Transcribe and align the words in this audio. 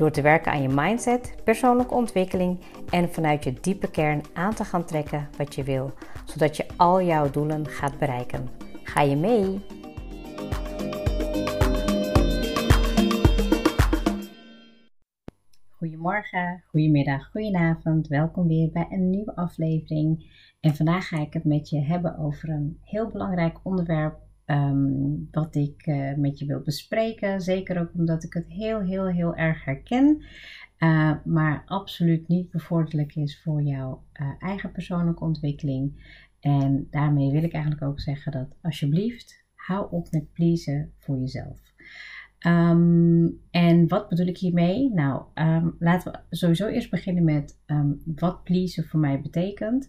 Door 0.00 0.10
te 0.10 0.22
werken 0.22 0.52
aan 0.52 0.62
je 0.62 0.68
mindset, 0.68 1.34
persoonlijke 1.44 1.94
ontwikkeling 1.94 2.60
en 2.90 3.12
vanuit 3.12 3.44
je 3.44 3.52
diepe 3.60 3.90
kern 3.90 4.22
aan 4.32 4.54
te 4.54 4.64
gaan 4.64 4.84
trekken 4.84 5.28
wat 5.36 5.54
je 5.54 5.62
wil, 5.62 5.92
zodat 6.24 6.56
je 6.56 6.66
al 6.76 7.02
jouw 7.02 7.30
doelen 7.30 7.66
gaat 7.66 7.98
bereiken. 7.98 8.48
Ga 8.82 9.00
je 9.00 9.16
mee? 9.16 9.60
Goedemorgen, 15.70 16.64
goedemiddag, 16.66 17.30
goedenavond. 17.30 18.06
Welkom 18.06 18.46
weer 18.46 18.70
bij 18.70 18.86
een 18.90 19.10
nieuwe 19.10 19.36
aflevering. 19.36 20.32
En 20.60 20.74
vandaag 20.74 21.08
ga 21.08 21.20
ik 21.20 21.32
het 21.32 21.44
met 21.44 21.68
je 21.68 21.80
hebben 21.80 22.18
over 22.18 22.48
een 22.48 22.78
heel 22.84 23.10
belangrijk 23.10 23.58
onderwerp 23.62 24.18
Ehm, 24.50 25.30
wat 25.30 25.54
ik 25.54 25.86
uh, 25.86 26.14
met 26.14 26.38
je 26.38 26.46
wil 26.46 26.60
bespreken. 26.60 27.40
Zeker 27.40 27.80
ook 27.80 27.90
omdat 27.94 28.24
ik 28.24 28.32
het 28.32 28.48
heel, 28.48 28.80
heel, 28.80 29.06
heel 29.06 29.34
erg 29.34 29.64
herken. 29.64 30.24
Uh, 30.78 31.12
maar 31.24 31.62
absoluut 31.66 32.28
niet 32.28 32.50
bevorderlijk 32.50 33.14
is 33.16 33.42
voor 33.42 33.62
jouw 33.62 34.04
uh, 34.20 34.28
eigen 34.38 34.72
persoonlijke 34.72 35.24
ontwikkeling. 35.24 35.92
En 36.40 36.86
daarmee 36.90 37.30
wil 37.30 37.42
ik 37.42 37.52
eigenlijk 37.52 37.82
ook 37.82 38.00
zeggen 38.00 38.32
dat 38.32 38.56
alsjeblieft 38.62 39.44
hou 39.54 39.90
op 39.90 40.10
met 40.10 40.32
pleasen 40.32 40.92
voor 40.98 41.18
jezelf. 41.18 41.60
Ehm, 42.40 43.28
en 43.50 43.88
wat 43.88 44.08
bedoel 44.08 44.26
ik 44.26 44.38
hiermee? 44.38 44.90
Nou, 44.94 45.22
um, 45.34 45.76
laten 45.78 46.12
we 46.12 46.36
sowieso 46.36 46.66
eerst 46.66 46.90
beginnen 46.90 47.24
met 47.24 47.60
um, 47.66 48.02
wat 48.04 48.44
pleasen 48.44 48.84
voor 48.84 49.00
mij 49.00 49.20
betekent. 49.20 49.88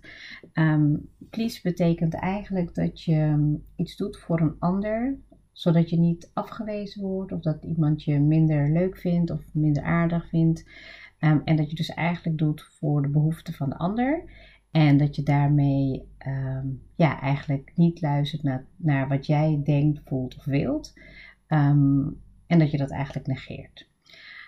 Um, 0.53 1.09
please 1.29 1.59
betekent 1.63 2.13
eigenlijk 2.13 2.75
dat 2.75 3.03
je 3.03 3.57
iets 3.75 3.95
doet 3.95 4.17
voor 4.17 4.41
een 4.41 4.55
ander, 4.59 5.17
zodat 5.51 5.89
je 5.89 5.99
niet 5.99 6.31
afgewezen 6.33 7.01
wordt 7.01 7.31
of 7.31 7.41
dat 7.41 7.63
iemand 7.63 8.03
je 8.03 8.19
minder 8.19 8.71
leuk 8.71 8.97
vindt 8.97 9.31
of 9.31 9.53
minder 9.53 9.83
aardig 9.83 10.29
vindt. 10.29 10.69
en 11.19 11.55
dat 11.55 11.69
je 11.69 11.75
dus 11.75 11.89
eigenlijk 11.89 12.37
doet 12.37 12.61
voor 12.61 13.01
de 13.01 13.09
behoeften 13.09 13.53
van 13.53 13.69
de 13.69 13.77
ander. 13.77 14.23
En 14.71 14.97
dat 14.97 15.15
je 15.15 15.23
daarmee 15.23 16.07
ja, 16.95 17.21
eigenlijk 17.21 17.71
niet 17.75 18.01
luistert 18.01 18.43
naar, 18.43 18.65
naar 18.75 19.07
wat 19.07 19.25
jij 19.25 19.61
denkt, 19.63 20.01
voelt 20.05 20.37
of 20.37 20.45
wilt. 20.45 20.93
En 22.51 22.59
dat 22.59 22.71
je 22.71 22.77
dat 22.77 22.91
eigenlijk 22.91 23.27
negeert. 23.27 23.89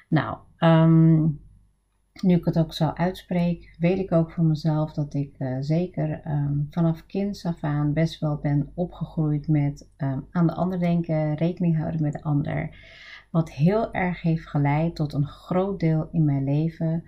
Nou, 0.09 0.37
um, 0.59 1.41
nu 2.21 2.35
ik 2.35 2.45
het 2.45 2.57
ook 2.57 2.73
zo 2.73 2.87
uitspreek, 2.87 3.75
weet 3.79 3.99
ik 3.99 4.11
ook 4.11 4.31
van 4.31 4.47
mezelf 4.47 4.93
dat 4.93 5.13
ik 5.13 5.35
uh, 5.39 5.57
zeker 5.59 6.21
um, 6.27 6.67
vanaf 6.69 7.05
kinds 7.05 7.45
af 7.45 7.63
aan 7.63 7.93
best 7.93 8.19
wel 8.19 8.37
ben 8.37 8.71
opgegroeid 8.73 9.47
met 9.47 9.89
um, 9.97 10.27
aan 10.31 10.47
de 10.47 10.53
ander 10.53 10.79
denken, 10.79 11.35
rekening 11.35 11.77
houden 11.77 12.01
met 12.01 12.13
de 12.13 12.23
ander. 12.23 12.75
Wat 13.31 13.51
heel 13.51 13.93
erg 13.93 14.21
heeft 14.21 14.47
geleid 14.47 14.95
tot 14.95 15.13
een 15.13 15.27
groot 15.27 15.79
deel 15.79 16.09
in 16.11 16.25
mijn 16.25 16.43
leven 16.43 17.03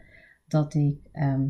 dat 0.48 0.74
ik 0.74 1.00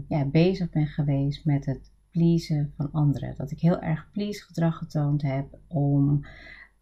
ja, 0.07 0.25
bezig 0.25 0.69
ben 0.69 0.87
geweest 0.87 1.45
met 1.45 1.65
het 1.65 1.91
pleasen 2.11 2.73
van 2.77 2.91
anderen. 2.91 3.35
Dat 3.37 3.51
ik 3.51 3.59
heel 3.59 3.79
erg 3.79 4.09
please 4.11 4.43
gedrag 4.43 4.77
getoond 4.77 5.21
heb 5.21 5.57
om 5.67 6.25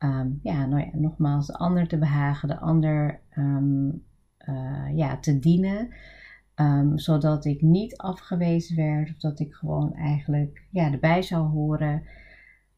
Ehm, 0.04 0.30
ja, 0.42 0.66
nou 0.66 0.82
ja, 0.82 0.90
nogmaals, 0.94 1.48
de 1.48 1.54
ander 1.54 1.88
te 1.88 1.98
behagen, 1.98 2.48
de 2.48 2.60
ander 2.60 3.20
um, 3.38 4.04
uh, 4.50 4.88
ja, 4.96 5.18
te 5.18 5.40
dienen. 5.40 5.94
Um, 6.56 6.98
zodat 6.98 7.46
ik 7.46 7.62
niet 7.62 7.98
afgewezen 7.98 8.76
werd 8.76 9.10
of 9.10 9.18
dat 9.18 9.40
ik 9.40 9.54
gewoon 9.54 9.94
eigenlijk 9.94 10.66
ja, 10.72 10.92
erbij 10.92 11.22
zou 11.22 11.48
horen. 11.48 12.04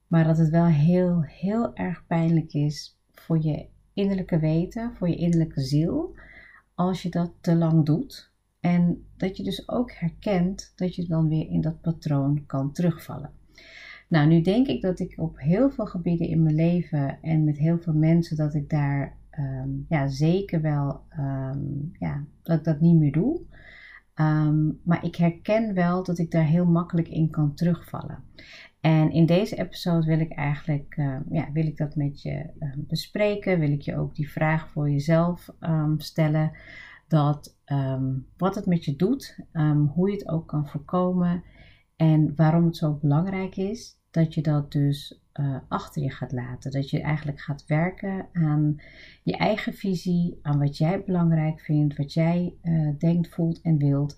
Maar 0.07 0.23
dat 0.23 0.37
het 0.37 0.49
wel 0.49 0.65
heel, 0.65 1.23
heel 1.23 1.75
erg 1.75 2.05
pijnlijk 2.07 2.53
is 2.53 2.99
voor 3.11 3.43
je 3.43 3.67
innerlijke 3.93 4.39
weten, 4.39 4.93
voor 4.95 5.09
je 5.09 5.15
innerlijke 5.15 5.61
ziel, 5.61 6.15
als 6.75 7.01
je 7.01 7.09
dat 7.09 7.33
te 7.41 7.55
lang 7.55 7.85
doet. 7.85 8.31
En 8.59 9.05
dat 9.17 9.37
je 9.37 9.43
dus 9.43 9.69
ook 9.69 9.91
herkent 9.91 10.73
dat 10.75 10.95
je 10.95 11.07
dan 11.07 11.29
weer 11.29 11.49
in 11.49 11.61
dat 11.61 11.81
patroon 11.81 12.45
kan 12.45 12.71
terugvallen. 12.71 13.31
Nou, 14.15 14.27
nu 14.27 14.41
denk 14.41 14.67
ik 14.67 14.81
dat 14.81 14.99
ik 14.99 15.13
op 15.17 15.39
heel 15.39 15.69
veel 15.69 15.85
gebieden 15.85 16.27
in 16.27 16.43
mijn 16.43 16.55
leven 16.55 17.21
en 17.21 17.43
met 17.43 17.57
heel 17.57 17.79
veel 17.79 17.93
mensen 17.93 18.37
dat 18.37 18.53
ik 18.53 18.69
daar 18.69 19.17
ehm, 19.29 19.69
ja, 19.87 20.07
zeker 20.07 20.61
wel 20.61 21.01
um, 21.19 21.91
ja, 21.99 22.23
dat 22.43 22.57
ik 22.57 22.63
dat 22.63 22.79
niet 22.79 22.99
meer 22.99 23.11
doe. 23.11 23.41
Um, 24.15 24.79
maar 24.83 25.05
ik 25.05 25.15
herken 25.15 25.73
wel 25.73 26.03
dat 26.03 26.17
ik 26.17 26.31
daar 26.31 26.45
heel 26.45 26.65
makkelijk 26.65 27.07
in 27.07 27.29
kan 27.29 27.53
terugvallen. 27.53 28.23
En 28.81 29.11
in 29.11 29.25
deze 29.25 29.55
episode 29.55 30.05
wil 30.05 30.19
ik 30.19 30.31
eigenlijk 30.31 30.95
ja, 31.29 31.51
wil 31.53 31.65
ik 31.65 31.77
dat 31.77 31.95
met 31.95 32.21
je 32.21 32.49
bespreken. 32.75 33.59
Wil 33.59 33.71
ik 33.71 33.81
je 33.81 33.97
ook 33.97 34.15
die 34.15 34.31
vraag 34.31 34.69
voor 34.69 34.89
jezelf 34.89 35.49
stellen. 35.97 36.51
Dat 37.07 37.57
wat 38.37 38.55
het 38.55 38.65
met 38.65 38.85
je 38.85 38.95
doet, 38.95 39.39
hoe 39.93 40.09
je 40.09 40.15
het 40.15 40.27
ook 40.27 40.47
kan 40.47 40.67
voorkomen. 40.67 41.43
En 41.95 42.35
waarom 42.35 42.65
het 42.65 42.77
zo 42.77 42.93
belangrijk 43.01 43.55
is 43.55 43.97
dat 44.15 44.33
je 44.33 44.41
dat 44.41 44.71
dus 44.71 45.19
uh, 45.39 45.55
achter 45.67 46.01
je 46.01 46.11
gaat 46.11 46.31
laten. 46.31 46.71
Dat 46.71 46.89
je 46.89 47.01
eigenlijk 47.01 47.39
gaat 47.39 47.65
werken 47.67 48.27
aan 48.33 48.81
je 49.23 49.37
eigen 49.37 49.73
visie, 49.73 50.39
aan 50.41 50.59
wat 50.59 50.77
jij 50.77 51.03
belangrijk 51.03 51.59
vindt, 51.59 51.97
wat 51.97 52.13
jij 52.13 52.53
uh, 52.63 52.89
denkt, 52.97 53.29
voelt 53.29 53.61
en 53.61 53.77
wilt. 53.77 54.17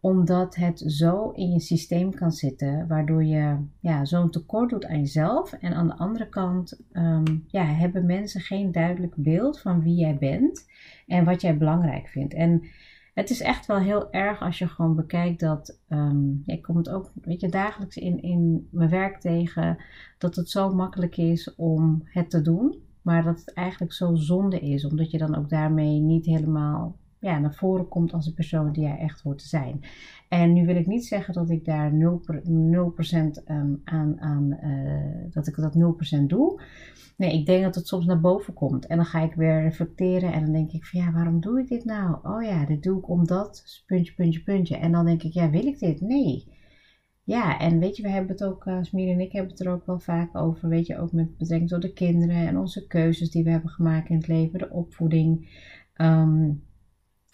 Omdat 0.00 0.56
het 0.56 0.82
zo 0.86 1.30
in 1.30 1.50
je 1.50 1.60
systeem 1.60 2.14
kan 2.14 2.32
zitten, 2.32 2.86
waardoor 2.88 3.24
je 3.24 3.56
ja, 3.80 4.04
zo'n 4.04 4.30
tekort 4.30 4.70
doet 4.70 4.86
aan 4.86 4.98
jezelf. 4.98 5.52
En 5.52 5.74
aan 5.74 5.86
de 5.86 5.96
andere 5.96 6.28
kant 6.28 6.80
um, 6.92 7.44
ja, 7.46 7.64
hebben 7.64 8.06
mensen 8.06 8.40
geen 8.40 8.72
duidelijk 8.72 9.14
beeld 9.16 9.60
van 9.60 9.82
wie 9.82 9.94
jij 9.94 10.16
bent 10.18 10.66
en 11.06 11.24
wat 11.24 11.40
jij 11.40 11.56
belangrijk 11.56 12.08
vindt. 12.08 12.34
En 12.34 12.62
het 13.14 13.30
is 13.30 13.40
echt 13.40 13.66
wel 13.66 13.78
heel 13.78 14.12
erg 14.12 14.40
als 14.40 14.58
je 14.58 14.68
gewoon 14.68 14.96
bekijkt 14.96 15.40
dat. 15.40 15.78
Um, 15.88 16.42
ik 16.46 16.62
kom 16.62 16.76
het 16.76 16.88
ook 16.88 17.10
weet 17.22 17.40
je, 17.40 17.48
dagelijks 17.48 17.96
in, 17.96 18.22
in 18.22 18.68
mijn 18.70 18.90
werk 18.90 19.20
tegen. 19.20 19.78
Dat 20.18 20.36
het 20.36 20.50
zo 20.50 20.74
makkelijk 20.74 21.16
is 21.16 21.54
om 21.54 22.02
het 22.04 22.30
te 22.30 22.42
doen. 22.42 22.82
Maar 23.02 23.22
dat 23.24 23.38
het 23.38 23.52
eigenlijk 23.52 23.92
zo 23.92 24.14
zonde 24.14 24.60
is. 24.60 24.84
Omdat 24.84 25.10
je 25.10 25.18
dan 25.18 25.36
ook 25.36 25.48
daarmee 25.48 26.00
niet 26.00 26.26
helemaal 26.26 26.96
ja, 27.20 27.38
naar 27.38 27.54
voren 27.54 27.88
komt 27.88 28.12
als 28.12 28.24
de 28.24 28.34
persoon 28.34 28.72
die 28.72 28.82
jij 28.82 28.98
echt 28.98 29.20
hoort 29.20 29.38
te 29.38 29.48
zijn. 29.48 29.80
En 30.28 30.52
nu 30.52 30.66
wil 30.66 30.76
ik 30.76 30.86
niet 30.86 31.06
zeggen 31.06 31.34
dat 31.34 31.50
ik 31.50 31.64
daar 31.64 31.92
0%, 31.92 31.94
0 32.42 32.94
um, 33.46 33.80
aan, 33.84 34.20
aan 34.20 34.58
uh, 34.64 35.32
dat 35.32 35.46
ik 35.46 35.56
dat 35.56 35.76
0% 36.20 36.26
doe. 36.26 36.62
Nee, 37.16 37.32
ik 37.32 37.46
denk 37.46 37.62
dat 37.62 37.74
het 37.74 37.86
soms 37.86 38.06
naar 38.06 38.20
boven 38.20 38.54
komt. 38.54 38.86
En 38.86 38.96
dan 38.96 39.06
ga 39.06 39.22
ik 39.22 39.34
weer 39.34 39.62
reflecteren 39.62 40.32
en 40.32 40.40
dan 40.44 40.52
denk 40.52 40.70
ik 40.70 40.86
van 40.86 41.00
ja, 41.00 41.12
waarom 41.12 41.40
doe 41.40 41.60
ik 41.60 41.68
dit 41.68 41.84
nou? 41.84 42.18
Oh 42.22 42.42
ja, 42.42 42.64
dit 42.66 42.82
doe 42.82 42.98
ik 42.98 43.08
omdat, 43.08 43.82
puntje, 43.86 44.14
puntje, 44.14 44.42
puntje. 44.42 44.76
En 44.76 44.92
dan 44.92 45.04
denk 45.04 45.22
ik, 45.22 45.32
ja, 45.32 45.50
wil 45.50 45.66
ik 45.66 45.78
dit? 45.78 46.00
Nee. 46.00 46.58
Ja, 47.24 47.58
en 47.58 47.78
weet 47.78 47.96
je, 47.96 48.02
we 48.02 48.08
hebben 48.08 48.30
het 48.30 48.44
ook, 48.44 48.66
uh, 48.66 48.78
Smir 48.82 49.08
en 49.08 49.20
ik 49.20 49.32
hebben 49.32 49.50
het 49.50 49.60
er 49.60 49.72
ook 49.72 49.86
wel 49.86 49.98
vaak 49.98 50.36
over, 50.36 50.68
weet 50.68 50.86
je, 50.86 50.98
ook 50.98 51.12
met 51.12 51.36
betrekking 51.36 51.70
tot 51.70 51.82
de 51.82 51.92
kinderen 51.92 52.46
en 52.46 52.58
onze 52.58 52.86
keuzes 52.86 53.30
die 53.30 53.44
we 53.44 53.50
hebben 53.50 53.70
gemaakt 53.70 54.08
in 54.08 54.16
het 54.16 54.28
leven, 54.28 54.58
de 54.58 54.70
opvoeding. 54.70 55.48
Um, 55.96 56.62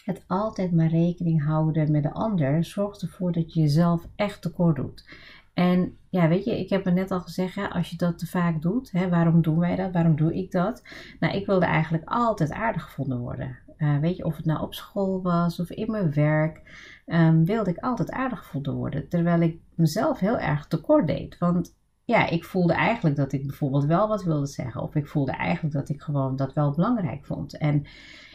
het 0.07 0.25
altijd 0.27 0.73
maar 0.73 0.89
rekening 0.89 1.45
houden 1.45 1.91
met 1.91 2.03
de 2.03 2.13
ander 2.13 2.65
zorgt 2.65 3.03
ervoor 3.03 3.33
dat 3.33 3.55
je 3.55 3.61
jezelf 3.61 4.07
echt 4.17 4.43
tekort 4.43 4.77
doet. 4.77 5.09
En 5.55 5.97
ja, 6.11 6.29
weet 6.29 6.45
je, 6.45 6.59
ik 6.61 6.71
heb 6.71 6.85
het 6.85 6.95
net 6.95 7.11
al 7.11 7.21
gezegd, 7.21 7.71
als 7.71 7.91
je 7.91 7.97
dat 7.97 8.19
te 8.19 8.27
vaak 8.27 8.63
doet, 8.63 8.91
hè, 8.91 9.09
waarom 9.09 9.43
doen 9.43 9.59
wij 9.59 9.77
dat? 9.77 9.93
Waarom 9.93 10.17
doe 10.17 10.35
ik 10.35 10.51
dat? 10.51 10.83
Nou, 11.21 11.35
ik 11.37 11.47
wilde 11.47 11.65
eigenlijk 11.65 12.05
altijd 12.07 12.53
aardig 12.53 12.83
gevonden 12.83 13.19
worden. 13.19 13.59
Uh, 13.79 13.99
weet 13.99 14.17
je, 14.17 14.25
of 14.25 14.37
het 14.37 14.45
nou 14.45 14.63
op 14.63 14.75
school 14.75 15.23
was 15.23 15.61
of 15.61 15.71
in 15.71 15.91
mijn 15.91 16.13
werk, 16.13 16.63
um, 17.07 17.45
wilde 17.45 17.71
ik 17.71 17.79
altijd 17.79 18.11
aardig 18.11 18.39
gevonden 18.39 18.75
worden. 18.75 19.09
Terwijl 19.09 19.41
ik 19.41 19.61
mezelf 19.75 20.19
heel 20.19 20.39
erg 20.39 20.67
tekort 20.67 21.07
deed. 21.07 21.39
Want 21.39 21.75
ja, 22.07 22.29
ik 22.29 22.45
voelde 22.45 22.73
eigenlijk 22.73 23.17
dat 23.17 23.33
ik 23.33 23.47
bijvoorbeeld 23.47 23.85
wel 23.85 24.09
wat 24.09 24.25
wilde 24.25 24.47
zeggen. 24.47 24.83
Of 24.83 24.95
ik 24.95 25.07
voelde 25.07 25.33
eigenlijk 25.33 25.75
dat 25.75 25.89
ik 25.89 26.03
gewoon 26.03 26.37
dat 26.37 26.53
wel 26.53 26.71
belangrijk 26.71 27.25
vond. 27.25 27.59
En 27.59 27.85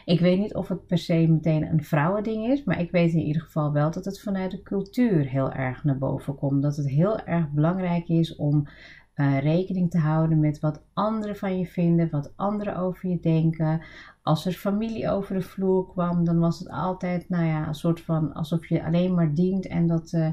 ik 0.05 0.19
weet 0.19 0.39
niet 0.39 0.55
of 0.55 0.67
het 0.67 0.87
per 0.87 0.97
se 0.97 1.27
meteen 1.27 1.67
een 1.67 1.83
vrouwending 1.83 2.47
is, 2.47 2.63
maar 2.63 2.79
ik 2.79 2.91
weet 2.91 3.13
in 3.13 3.19
ieder 3.19 3.41
geval 3.41 3.71
wel 3.71 3.91
dat 3.91 4.05
het 4.05 4.21
vanuit 4.21 4.51
de 4.51 4.61
cultuur 4.61 5.27
heel 5.27 5.51
erg 5.51 5.83
naar 5.83 5.97
boven 5.97 6.35
komt. 6.35 6.61
Dat 6.61 6.75
het 6.75 6.89
heel 6.89 7.19
erg 7.19 7.49
belangrijk 7.49 8.07
is 8.07 8.35
om 8.35 8.67
uh, 9.15 9.39
rekening 9.39 9.91
te 9.91 9.97
houden 9.97 10.39
met 10.39 10.59
wat 10.59 10.83
anderen 10.93 11.35
van 11.35 11.57
je 11.59 11.65
vinden, 11.65 12.09
wat 12.09 12.33
anderen 12.35 12.75
over 12.75 13.09
je 13.09 13.19
denken. 13.19 13.81
Als 14.21 14.45
er 14.45 14.51
familie 14.51 15.09
over 15.09 15.35
de 15.35 15.41
vloer 15.41 15.87
kwam, 15.87 16.23
dan 16.23 16.39
was 16.39 16.59
het 16.59 16.69
altijd, 16.69 17.29
nou 17.29 17.45
ja, 17.45 17.67
een 17.67 17.75
soort 17.75 18.01
van 18.01 18.33
alsof 18.33 18.67
je 18.67 18.83
alleen 18.83 19.13
maar 19.13 19.33
dient 19.33 19.67
en 19.67 19.87
dat, 19.87 20.11
uh, 20.13 20.27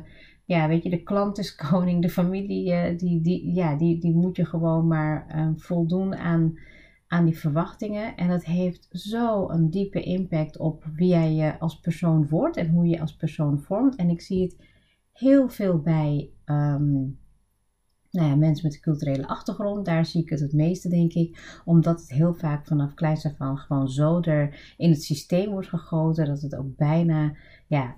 ja, 0.48 0.68
weet 0.68 0.82
je, 0.82 0.90
de 0.90 1.02
klant 1.02 1.38
is 1.38 1.54
koning, 1.70 2.02
de 2.02 2.10
familie, 2.10 2.72
uh, 2.72 2.98
die, 2.98 3.20
die, 3.20 3.54
ja, 3.54 3.76
die, 3.76 4.00
die 4.00 4.14
moet 4.14 4.36
je 4.36 4.44
gewoon 4.44 4.86
maar 4.86 5.52
voldoen 5.56 6.16
aan, 6.16 6.58
aan 7.06 7.24
die 7.24 7.38
verwachtingen. 7.38 8.16
En 8.16 8.28
dat 8.28 8.44
heeft 8.44 8.88
zo 8.90 9.48
een 9.48 9.70
diepe 9.70 10.02
impact 10.02 10.58
op 10.58 10.84
wie 10.94 11.08
jij 11.08 11.34
je 11.34 11.58
als 11.58 11.80
persoon 11.80 12.28
wordt 12.28 12.56
en 12.56 12.68
hoe 12.68 12.86
je 12.86 13.00
als 13.00 13.16
persoon 13.16 13.60
vormt. 13.60 13.96
En 13.96 14.08
ik 14.08 14.20
zie 14.20 14.42
het 14.42 14.56
heel 15.12 15.48
veel 15.48 15.78
bij. 15.78 16.30
Um, 16.44 17.18
nou 18.10 18.36
mensen 18.36 18.66
met 18.66 18.74
een 18.74 18.80
culturele 18.80 19.26
achtergrond, 19.26 19.84
daar 19.84 20.06
zie 20.06 20.22
ik 20.22 20.28
het 20.28 20.40
het 20.40 20.52
meeste, 20.52 20.88
denk 20.88 21.12
ik. 21.12 21.60
Omdat 21.64 22.00
het 22.00 22.10
heel 22.10 22.34
vaak 22.34 22.66
vanaf 22.66 22.94
kleins 22.94 23.26
af 23.26 23.34
aan 23.38 23.58
gewoon 23.58 23.88
zo 23.88 24.20
er 24.20 24.74
in 24.76 24.90
het 24.90 25.02
systeem 25.02 25.50
wordt 25.50 25.68
gegoten, 25.68 26.26
dat 26.26 26.40
het 26.40 26.56
ook 26.56 26.76
bijna, 26.76 27.36
ja, 27.66 27.96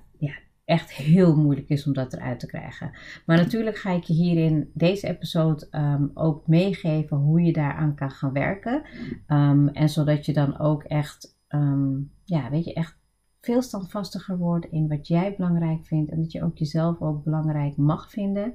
echt 0.70 0.92
heel 0.92 1.36
moeilijk 1.36 1.68
is 1.68 1.86
om 1.86 1.92
dat 1.92 2.12
eruit 2.12 2.40
te 2.40 2.46
krijgen. 2.46 2.90
Maar 3.26 3.36
natuurlijk 3.36 3.76
ga 3.76 3.90
ik 3.90 4.02
je 4.02 4.12
hier 4.12 4.44
in 4.44 4.70
deze 4.74 5.08
episode 5.08 5.66
ehm, 5.70 6.06
ook 6.14 6.46
meegeven 6.46 7.16
hoe 7.16 7.42
je 7.42 7.52
daaraan 7.52 7.94
kan 7.94 8.10
gaan 8.10 8.32
werken. 8.32 8.82
Um, 9.28 9.68
en 9.68 9.88
zodat 9.88 10.26
je 10.26 10.32
dan 10.32 10.58
ook 10.58 10.82
echt, 10.82 11.38
um, 11.48 12.12
ja, 12.24 12.50
weet 12.50 12.64
je, 12.64 12.72
echt 12.72 12.98
veel 13.40 13.62
standvastiger 13.62 14.38
wordt 14.38 14.66
in 14.66 14.88
wat 14.88 15.06
jij 15.06 15.34
belangrijk 15.36 15.86
vindt. 15.86 16.10
En 16.10 16.20
dat 16.20 16.32
je 16.32 16.44
ook 16.44 16.58
jezelf 16.58 17.00
ook 17.00 17.24
belangrijk 17.24 17.76
mag 17.76 18.10
vinden. 18.10 18.54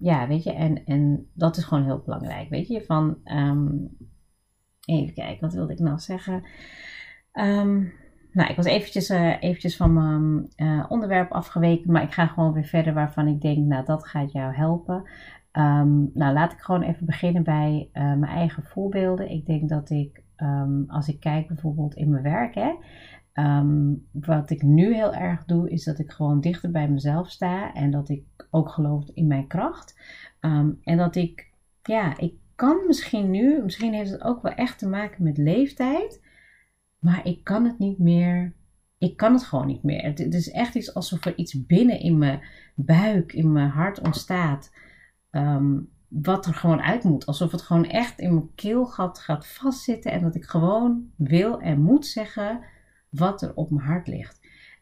Ja, 0.00 0.26
weet 0.28 0.42
je, 0.42 0.52
en, 0.52 0.84
en 0.84 1.26
dat 1.32 1.56
is 1.56 1.64
gewoon 1.64 1.84
heel 1.84 2.02
belangrijk, 2.04 2.48
weet 2.48 2.68
je, 2.68 2.84
van, 2.84 3.18
even 4.84 5.14
kijken, 5.14 5.40
wat 5.40 5.54
wilde 5.54 5.72
ik 5.72 5.78
nou 5.78 5.98
zeggen? 5.98 6.42
Nou, 8.38 8.50
ik 8.50 8.56
was 8.56 8.66
eventjes, 8.66 9.10
uh, 9.10 9.42
eventjes 9.42 9.76
van 9.76 9.92
mijn 9.92 10.48
uh, 10.56 10.84
onderwerp 10.88 11.32
afgeweken, 11.32 11.92
maar 11.92 12.02
ik 12.02 12.12
ga 12.12 12.26
gewoon 12.26 12.52
weer 12.52 12.64
verder 12.64 12.94
waarvan 12.94 13.26
ik 13.26 13.40
denk, 13.40 13.66
nou, 13.66 13.84
dat 13.84 14.06
gaat 14.06 14.32
jou 14.32 14.54
helpen. 14.54 15.08
nou, 16.14 16.32
laat 16.32 16.52
ik 16.52 16.58
gewoon 16.58 16.82
even 16.82 17.06
beginnen 17.06 17.42
bij 17.42 17.90
uh, 17.92 18.02
mijn 18.02 18.32
eigen 18.32 18.62
voorbeelden. 18.62 19.30
Ik 19.30 19.46
denk 19.46 19.68
dat 19.68 19.90
ik, 19.90 20.22
als 20.86 21.08
ik 21.08 21.20
kijk 21.20 21.46
bijvoorbeeld 21.46 21.94
in 21.94 22.10
mijn 22.10 22.22
werk, 22.22 22.54
hè, 22.54 22.74
Um, 23.34 24.06
wat 24.12 24.50
ik 24.50 24.62
nu 24.62 24.94
heel 24.94 25.14
erg 25.14 25.44
doe, 25.44 25.70
is 25.70 25.84
dat 25.84 25.98
ik 25.98 26.10
gewoon 26.10 26.40
dichter 26.40 26.70
bij 26.70 26.88
mezelf 26.88 27.30
sta 27.30 27.74
en 27.74 27.90
dat 27.90 28.08
ik 28.08 28.24
ook 28.50 28.68
geloof 28.68 29.04
in 29.14 29.26
mijn 29.26 29.46
kracht. 29.46 30.00
En 30.82 30.96
dat 30.96 31.16
ik, 31.16 31.52
ja, 31.82 32.18
ik 32.18 32.34
kan 32.54 32.86
misschien 32.86 33.30
nu, 33.30 33.62
misschien 33.62 33.92
heeft 33.92 34.10
het 34.10 34.22
ook 34.22 34.42
wel 34.42 34.52
echt 34.52 34.78
te 34.78 34.88
maken 34.88 35.22
met 35.24 35.38
leeftijd, 35.38 36.20
maar 36.98 37.26
ik 37.26 37.44
kan 37.44 37.64
het 37.64 37.78
niet 37.78 37.98
meer. 37.98 38.54
Ik 38.98 39.16
kan 39.16 39.32
het 39.32 39.44
gewoon 39.44 39.66
niet 39.66 39.82
meer. 39.82 40.02
Het, 40.02 40.34
is 40.34 40.50
echt 40.50 40.74
iets 40.74 40.94
alsof 40.94 41.24
er 41.24 41.36
iets 41.36 41.66
binnen 41.66 42.00
in 42.00 42.18
mijn 42.18 42.42
buik, 42.74 43.32
in 43.32 43.52
mijn 43.52 43.68
hart 43.68 44.00
ontstaat. 44.00 44.74
Um, 45.30 45.90
wat 46.08 46.46
er 46.46 46.54
gewoon 46.54 46.80
uit 46.80 47.04
moet. 47.04 47.26
Alsof 47.26 47.52
het 47.52 47.62
gewoon 47.62 47.84
echt 47.84 48.18
in 48.18 48.34
mijn 48.34 48.54
keelgat 48.54 49.18
gaat 49.18 49.46
vastzitten. 49.46 50.12
En 50.12 50.22
dat 50.22 50.34
ik 50.34 50.44
gewoon 50.44 51.10
wil 51.16 51.60
en 51.60 51.80
moet 51.80 52.06
zeggen 52.06 52.60
wat 53.08 53.42
er 53.42 53.54
op 53.54 53.70
mijn 53.70 53.86
hart 53.86 54.06
ligt. 54.06 54.37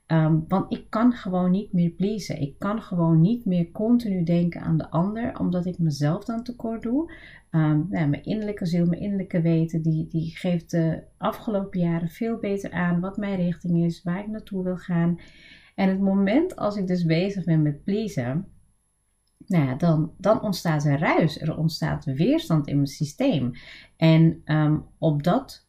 Um, 0.06 0.44
want 0.48 0.72
ik 0.72 0.90
kan 0.90 1.12
gewoon 1.12 1.50
niet 1.50 1.72
meer 1.72 1.90
pleasen. 1.90 2.40
Ik 2.40 2.58
kan 2.58 2.82
gewoon 2.82 3.20
niet 3.20 3.44
meer 3.44 3.70
continu 3.70 4.22
denken 4.22 4.60
aan 4.60 4.76
de 4.78 4.90
ander, 4.90 5.38
omdat 5.38 5.66
ik 5.66 5.78
mezelf 5.78 6.24
dan 6.24 6.42
tekort 6.42 6.82
doe. 6.82 7.12
Um, 7.50 7.86
nou, 7.90 8.08
mijn 8.08 8.24
innerlijke 8.24 8.66
ziel, 8.66 8.86
mijn 8.86 9.00
innerlijke 9.00 9.40
weten, 9.40 9.82
die, 9.82 10.06
die 10.06 10.36
geeft 10.36 10.70
de 10.70 11.02
afgelopen 11.18 11.80
jaren 11.80 12.08
veel 12.08 12.38
beter 12.38 12.70
aan 12.70 13.00
wat 13.00 13.16
mijn 13.16 13.36
richting 13.36 13.84
is, 13.84 14.02
waar 14.02 14.20
ik 14.20 14.28
naartoe 14.28 14.64
wil 14.64 14.76
gaan. 14.76 15.18
En 15.74 15.88
het 15.88 16.00
moment 16.00 16.56
als 16.56 16.76
ik 16.76 16.86
dus 16.86 17.04
bezig 17.04 17.44
ben 17.44 17.62
met 17.62 17.84
pleasen, 17.84 18.46
nou 19.46 19.64
ja, 19.64 19.74
dan, 19.74 20.12
dan 20.18 20.42
ontstaat 20.42 20.84
er 20.84 20.98
ruis, 20.98 21.40
er 21.40 21.56
ontstaat 21.56 22.04
weerstand 22.04 22.66
in 22.66 22.74
mijn 22.74 22.86
systeem. 22.86 23.50
En 23.96 24.42
um, 24.44 24.84
op 24.98 25.22
dat 25.22 25.65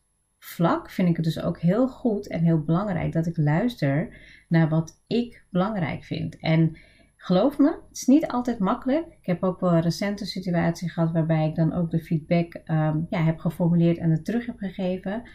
vlak 0.48 0.90
vind 0.90 1.10
ik 1.10 1.16
het 1.16 1.26
dus 1.26 1.42
ook 1.42 1.60
heel 1.60 1.88
goed 1.88 2.28
en 2.28 2.44
heel 2.44 2.64
belangrijk 2.64 3.14
dat 3.14 3.26
ik 3.26 3.38
luister 3.38 4.18
naar 4.48 4.70
wat 4.70 5.04
ik 5.08 5.44
belangrijk 5.50 6.04
vind. 6.04 6.40
En 6.40 6.78
geloof 7.18 7.58
me, 7.58 7.68
het 7.68 7.98
is 7.98 8.06
niet 8.06 8.28
altijd 8.28 8.60
makkelijk. 8.60 9.06
Ik 9.08 9.26
heb 9.26 9.44
ook 9.44 9.60
wel 9.60 9.74
een 9.74 9.82
recente 9.82 10.26
situatie 10.26 10.90
gehad 10.90 11.12
waarbij 11.12 11.48
ik 11.48 11.56
dan 11.56 11.74
ook 11.74 11.92
de 11.92 12.00
feedback 12.00 12.54
um, 12.54 13.08
ja, 13.10 13.24
heb 13.24 13.38
geformuleerd 13.38 13.98
en 13.98 14.12
het 14.12 14.26
terug 14.26 14.46
heb 14.46 14.58
gegeven. 14.58 15.30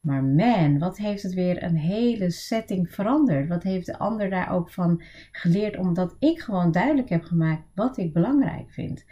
Maar 0.00 0.24
man, 0.24 0.78
wat 0.78 0.96
heeft 0.96 1.22
het 1.22 1.34
weer 1.34 1.62
een 1.62 1.76
hele 1.76 2.30
setting 2.30 2.94
veranderd? 2.94 3.48
Wat 3.48 3.62
heeft 3.62 3.86
de 3.86 3.98
ander 3.98 4.30
daar 4.30 4.50
ook 4.50 4.70
van 4.70 5.02
geleerd? 5.32 5.76
Omdat 5.76 6.16
ik 6.18 6.40
gewoon 6.40 6.72
duidelijk 6.72 7.08
heb 7.08 7.24
gemaakt 7.24 7.62
wat 7.74 7.96
ik 7.96 8.12
belangrijk 8.12 8.70
vind. 8.72 9.04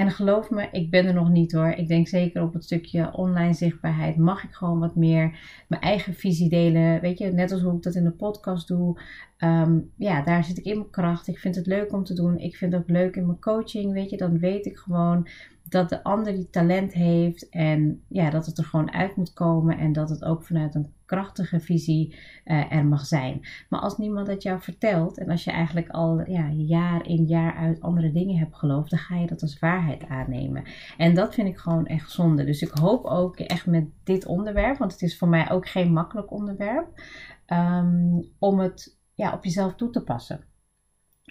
En 0.00 0.10
geloof 0.10 0.50
me, 0.50 0.68
ik 0.72 0.90
ben 0.90 1.06
er 1.06 1.14
nog 1.14 1.30
niet 1.30 1.52
hoor. 1.52 1.68
Ik 1.68 1.88
denk 1.88 2.08
zeker 2.08 2.42
op 2.42 2.52
het 2.52 2.64
stukje 2.64 3.12
online 3.12 3.52
zichtbaarheid 3.52 4.16
mag 4.16 4.44
ik 4.44 4.52
gewoon 4.52 4.78
wat 4.78 4.96
meer 4.96 5.38
mijn 5.68 5.82
eigen 5.82 6.14
visie 6.14 6.48
delen. 6.48 7.00
Weet 7.00 7.18
je, 7.18 7.32
net 7.32 7.52
als 7.52 7.62
hoe 7.62 7.76
ik 7.76 7.82
dat 7.82 7.94
in 7.94 8.04
de 8.04 8.10
podcast 8.10 8.68
doe. 8.68 9.00
Ehm, 9.36 9.78
ja, 9.96 10.22
daar 10.22 10.44
zit 10.44 10.58
ik 10.58 10.64
in 10.64 10.78
mijn 10.78 10.90
kracht. 10.90 11.28
Ik 11.28 11.38
vind 11.38 11.54
het 11.54 11.66
leuk 11.66 11.92
om 11.92 12.04
te 12.04 12.14
doen. 12.14 12.38
Ik 12.38 12.56
vind 12.56 12.72
het 12.72 12.80
ook 12.80 12.88
leuk 12.88 13.16
in 13.16 13.26
mijn 13.26 13.40
coaching. 13.40 13.92
Weet 13.92 14.10
je, 14.10 14.16
dan 14.16 14.38
weet 14.38 14.66
ik 14.66 14.76
gewoon 14.76 15.28
dat 15.68 15.88
de 15.88 16.02
ander 16.02 16.32
die 16.32 16.50
talent 16.50 16.92
heeft 16.92 17.48
en 17.48 18.02
ja, 18.08 18.30
dat 18.30 18.46
het 18.46 18.58
er 18.58 18.64
gewoon 18.64 18.92
uit 18.92 19.16
moet 19.16 19.32
komen 19.32 19.78
en 19.78 19.92
dat 19.92 20.08
het 20.08 20.24
ook 20.24 20.42
vanuit 20.42 20.74
een 20.74 20.92
krachtige 21.04 21.60
visie 21.60 22.14
uh, 22.44 22.72
er 22.72 22.86
mag 22.86 23.06
zijn. 23.06 23.40
Maar 23.68 23.80
als 23.80 23.98
niemand 23.98 24.26
dat 24.26 24.42
jou 24.42 24.60
vertelt 24.60 25.18
en 25.18 25.28
als 25.28 25.44
je 25.44 25.50
eigenlijk 25.50 25.88
al 25.88 26.30
ja, 26.30 26.48
jaar 26.50 27.06
in 27.06 27.24
jaar 27.24 27.54
uit 27.54 27.80
andere 27.80 28.12
dingen 28.12 28.38
hebt 28.38 28.56
geloofd, 28.56 28.90
dan 28.90 28.98
ga 28.98 29.16
je 29.16 29.26
dat 29.26 29.42
als 29.42 29.58
waarheid 29.58 30.06
aannemen. 30.08 30.62
En 30.96 31.14
dat 31.14 31.34
vind 31.34 31.48
ik 31.48 31.58
gewoon 31.58 31.86
echt 31.86 32.10
zonde. 32.10 32.44
Dus 32.44 32.62
ik 32.62 32.70
hoop 32.70 33.04
ook 33.04 33.36
echt 33.36 33.66
met 33.66 33.86
dit 34.04 34.26
onderwerp, 34.26 34.78
want 34.78 34.92
het 34.92 35.02
is 35.02 35.18
voor 35.18 35.28
mij 35.28 35.50
ook 35.50 35.68
geen 35.68 35.92
makkelijk 35.92 36.30
onderwerp, 36.30 36.88
um, 37.46 38.28
om 38.38 38.58
het 38.58 38.98
ja, 39.14 39.32
op 39.32 39.44
jezelf 39.44 39.74
toe 39.74 39.90
te 39.90 40.02
passen. 40.02 40.44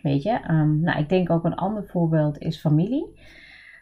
Weet 0.01 0.23
je, 0.23 0.51
um, 0.51 0.79
nou, 0.79 0.99
ik 0.99 1.09
denk 1.09 1.29
ook 1.29 1.43
een 1.43 1.55
ander 1.55 1.85
voorbeeld 1.85 2.37
is 2.37 2.59
familie. 2.59 3.19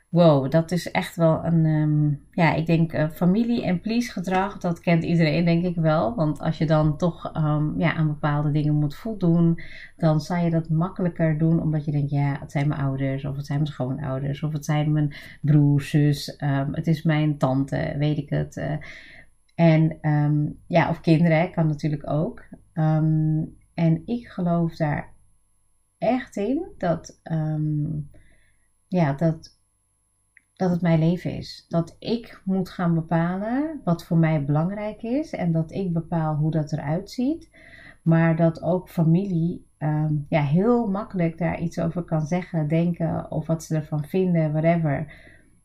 Wow, 0.09 0.51
dat 0.51 0.71
is 0.71 0.91
echt 0.91 1.15
wel 1.15 1.45
een, 1.45 1.65
um, 1.65 2.21
ja, 2.31 2.53
ik 2.53 2.65
denk 2.65 2.93
uh, 2.93 3.09
familie- 3.09 3.63
en 3.63 3.81
please 3.81 4.11
gedrag, 4.11 4.57
dat 4.57 4.79
kent 4.79 5.03
iedereen 5.03 5.45
denk 5.45 5.65
ik 5.65 5.75
wel. 5.75 6.15
Want 6.15 6.39
als 6.39 6.57
je 6.57 6.65
dan 6.65 6.97
toch 6.97 7.35
um, 7.35 7.79
ja, 7.79 7.93
aan 7.93 8.07
bepaalde 8.07 8.51
dingen 8.51 8.75
moet 8.75 8.95
voldoen, 8.95 9.59
dan 9.97 10.21
zou 10.21 10.43
je 10.43 10.49
dat 10.49 10.69
makkelijker 10.69 11.37
doen, 11.37 11.61
omdat 11.61 11.85
je 11.85 11.91
denkt, 11.91 12.09
ja, 12.11 12.37
het 12.39 12.51
zijn 12.51 12.67
mijn 12.67 12.81
ouders, 12.81 13.25
of 13.25 13.35
het 13.35 13.45
zijn 13.45 13.59
mijn 13.59 13.71
schoonouders, 13.71 14.43
of 14.43 14.53
het 14.53 14.65
zijn 14.65 14.91
mijn 14.91 15.15
broer, 15.41 15.81
zus, 15.81 16.41
um, 16.43 16.73
het 16.73 16.87
is 16.87 17.03
mijn 17.03 17.37
tante, 17.37 17.95
weet 17.97 18.17
ik 18.17 18.29
het. 18.29 18.55
Uh, 18.57 18.75
en 19.55 19.97
ja, 20.67 20.89
of 20.89 21.01
kinderen 21.01 21.51
kan 21.51 21.67
natuurlijk 21.67 22.09
ook. 22.09 22.43
en 23.73 24.01
ik 24.05 24.27
geloof 24.27 24.75
daar 24.75 25.13
echt 25.97 26.35
in 26.35 26.67
dat, 26.77 27.21
ja, 28.87 29.13
dat 29.13 29.56
dat 30.57 30.69
het 30.69 30.81
mijn 30.81 30.99
leven 30.99 31.31
is. 31.31 31.65
Dat 31.69 31.95
ik 31.99 32.41
moet 32.45 32.69
gaan 32.69 32.93
bepalen 32.93 33.81
wat 33.83 34.05
voor 34.05 34.17
mij 34.17 34.45
belangrijk 34.45 35.01
is 35.01 35.31
en 35.31 35.51
dat 35.51 35.71
ik 35.71 35.93
bepaal 35.93 36.35
hoe 36.35 36.51
dat 36.51 36.71
eruit 36.71 37.11
ziet. 37.11 37.49
Maar 38.01 38.35
dat 38.35 38.61
ook 38.61 38.89
familie 38.89 39.65
um, 39.79 40.25
ja, 40.29 40.41
heel 40.41 40.87
makkelijk 40.87 41.37
daar 41.37 41.59
iets 41.59 41.79
over 41.79 42.03
kan 42.03 42.25
zeggen, 42.25 42.67
denken 42.67 43.31
of 43.31 43.47
wat 43.47 43.63
ze 43.63 43.75
ervan 43.75 44.05
vinden, 44.05 44.51
whatever. 44.51 45.13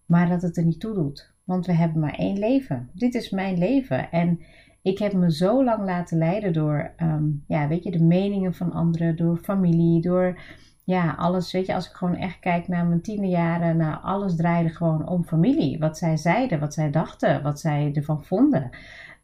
Maar 0.07 0.29
dat 0.29 0.43
het 0.43 0.57
er 0.57 0.65
niet 0.65 0.81
toe 0.81 0.95
doet. 0.95 1.33
Want 1.45 1.67
we 1.67 1.73
hebben 1.73 2.01
maar 2.01 2.15
één 2.15 2.39
leven. 2.39 2.91
Dit 2.93 3.15
is 3.15 3.31
mijn 3.31 3.59
leven. 3.59 4.11
En 4.11 4.41
ik 4.83 4.99
heb 4.99 5.13
me 5.13 5.33
zo 5.33 5.65
lang 5.65 5.85
laten 5.85 6.19
leiden 6.19 6.53
door, 6.53 6.95
um, 7.03 7.45
ja, 7.47 7.69
weet 7.69 7.85
je, 7.85 7.91
de 7.91 8.05
meningen 8.05 8.55
van 8.55 8.73
anderen, 8.73 9.17
door 9.17 9.37
familie, 9.37 10.01
door 10.01 10.39
ja, 10.85 11.13
alles, 11.13 11.53
weet 11.53 11.67
je, 11.67 11.75
als 11.75 11.89
ik 11.89 11.97
gewoon 11.97 12.17
echt 12.17 12.39
kijk 12.39 12.69
naar 12.69 12.87
mijn 12.87 13.03
tienerjaren, 13.03 13.77
nou, 13.77 14.03
alles 14.03 14.37
draaide 14.37 14.69
gewoon 14.69 15.09
om 15.09 15.25
familie. 15.25 15.79
Wat 15.79 15.99
zij 15.99 16.17
zeiden, 16.17 16.61
wat 16.61 16.75
zij 16.75 16.91
dachten, 16.91 17.43
wat 17.43 17.61
zij 17.61 17.91
ervan 17.93 18.25
vonden. 18.25 18.71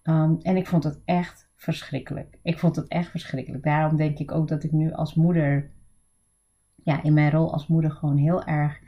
Um, 0.03 0.39
en 0.43 0.57
ik 0.57 0.67
vond 0.67 0.85
het 0.85 1.01
echt 1.05 1.51
verschrikkelijk. 1.57 2.39
Ik 2.43 2.59
vond 2.59 2.77
het 2.77 2.89
echt 2.89 3.11
verschrikkelijk. 3.11 3.65
Daarom 3.65 3.97
denk 3.97 4.19
ik 4.19 4.33
ook 4.33 4.49
dat 4.49 4.65
ik 4.65 4.73
nu 4.73 4.93
als 4.93 5.15
moeder, 5.15 5.71
ja, 6.83 7.03
in 7.03 7.13
mijn 7.13 7.31
rol 7.31 7.53
als 7.53 7.67
moeder 7.67 7.91
gewoon 7.91 8.17
heel 8.17 8.45
erg 8.45 8.81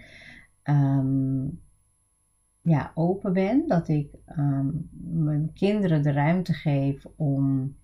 um, 0.64 1.60
ja, 2.62 2.92
open 2.94 3.32
ben. 3.32 3.64
Dat 3.66 3.88
ik 3.88 4.14
um, 4.36 4.88
mijn 5.00 5.52
kinderen 5.52 6.02
de 6.02 6.12
ruimte 6.12 6.52
geef 6.52 7.06
om 7.16 7.74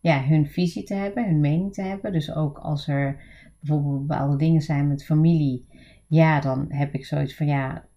ja, 0.00 0.22
hun 0.22 0.46
visie 0.46 0.82
te 0.82 0.94
hebben, 0.94 1.24
hun 1.24 1.40
mening 1.40 1.72
te 1.72 1.82
hebben. 1.82 2.12
Dus 2.12 2.34
ook 2.34 2.58
als 2.58 2.88
er 2.88 3.22
bijvoorbeeld 3.66 4.06
bepaalde 4.06 4.36
dingen 4.36 4.62
zijn 4.62 4.88
met 4.88 5.04
familie, 5.04 5.66
ja, 6.08 6.40
dan 6.40 6.64
heb 6.68 6.94
ik 6.94 7.06
zoiets 7.06 7.36
van 7.36 7.46
ja, 7.46 7.88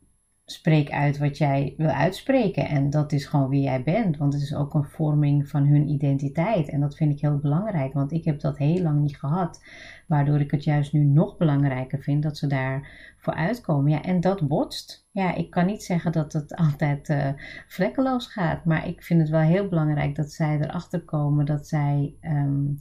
spreek 0.49 0.91
uit 0.91 1.17
wat 1.17 1.37
jij 1.37 1.73
wil 1.77 1.87
uitspreken. 1.87 2.67
En 2.67 2.89
dat 2.89 3.11
is 3.11 3.25
gewoon 3.25 3.49
wie 3.49 3.61
jij 3.61 3.83
bent. 3.83 4.17
Want 4.17 4.33
het 4.33 4.41
is 4.41 4.55
ook 4.55 4.73
een 4.73 4.83
vorming 4.83 5.49
van 5.49 5.65
hun 5.65 5.89
identiteit. 5.89 6.69
En 6.69 6.79
dat 6.79 6.95
vind 6.95 7.11
ik 7.11 7.21
heel 7.21 7.37
belangrijk. 7.37 7.93
Want 7.93 8.11
ik 8.11 8.25
heb 8.25 8.39
dat 8.39 8.57
heel 8.57 8.81
lang 8.81 9.01
niet 9.01 9.17
gehad. 9.17 9.63
Waardoor 10.07 10.39
ik 10.39 10.51
het 10.51 10.63
juist 10.63 10.93
nu 10.93 11.03
nog 11.03 11.37
belangrijker 11.37 12.01
vind 12.01 12.23
dat 12.23 12.37
ze 12.37 12.47
daarvoor 12.47 13.33
uitkomen. 13.33 13.91
Ja, 13.91 14.01
en 14.01 14.19
dat 14.19 14.47
botst. 14.47 15.07
Ja, 15.11 15.35
ik 15.35 15.49
kan 15.49 15.65
niet 15.65 15.83
zeggen 15.83 16.11
dat 16.11 16.33
het 16.33 16.55
altijd 16.65 17.09
uh, 17.09 17.29
vlekkeloos 17.67 18.27
gaat. 18.27 18.65
Maar 18.65 18.87
ik 18.87 19.03
vind 19.03 19.21
het 19.21 19.29
wel 19.29 19.41
heel 19.41 19.67
belangrijk 19.67 20.15
dat 20.15 20.31
zij 20.31 20.59
erachter 20.59 21.01
komen 21.01 21.45
dat 21.45 21.67
zij. 21.67 22.15
Um, 22.21 22.79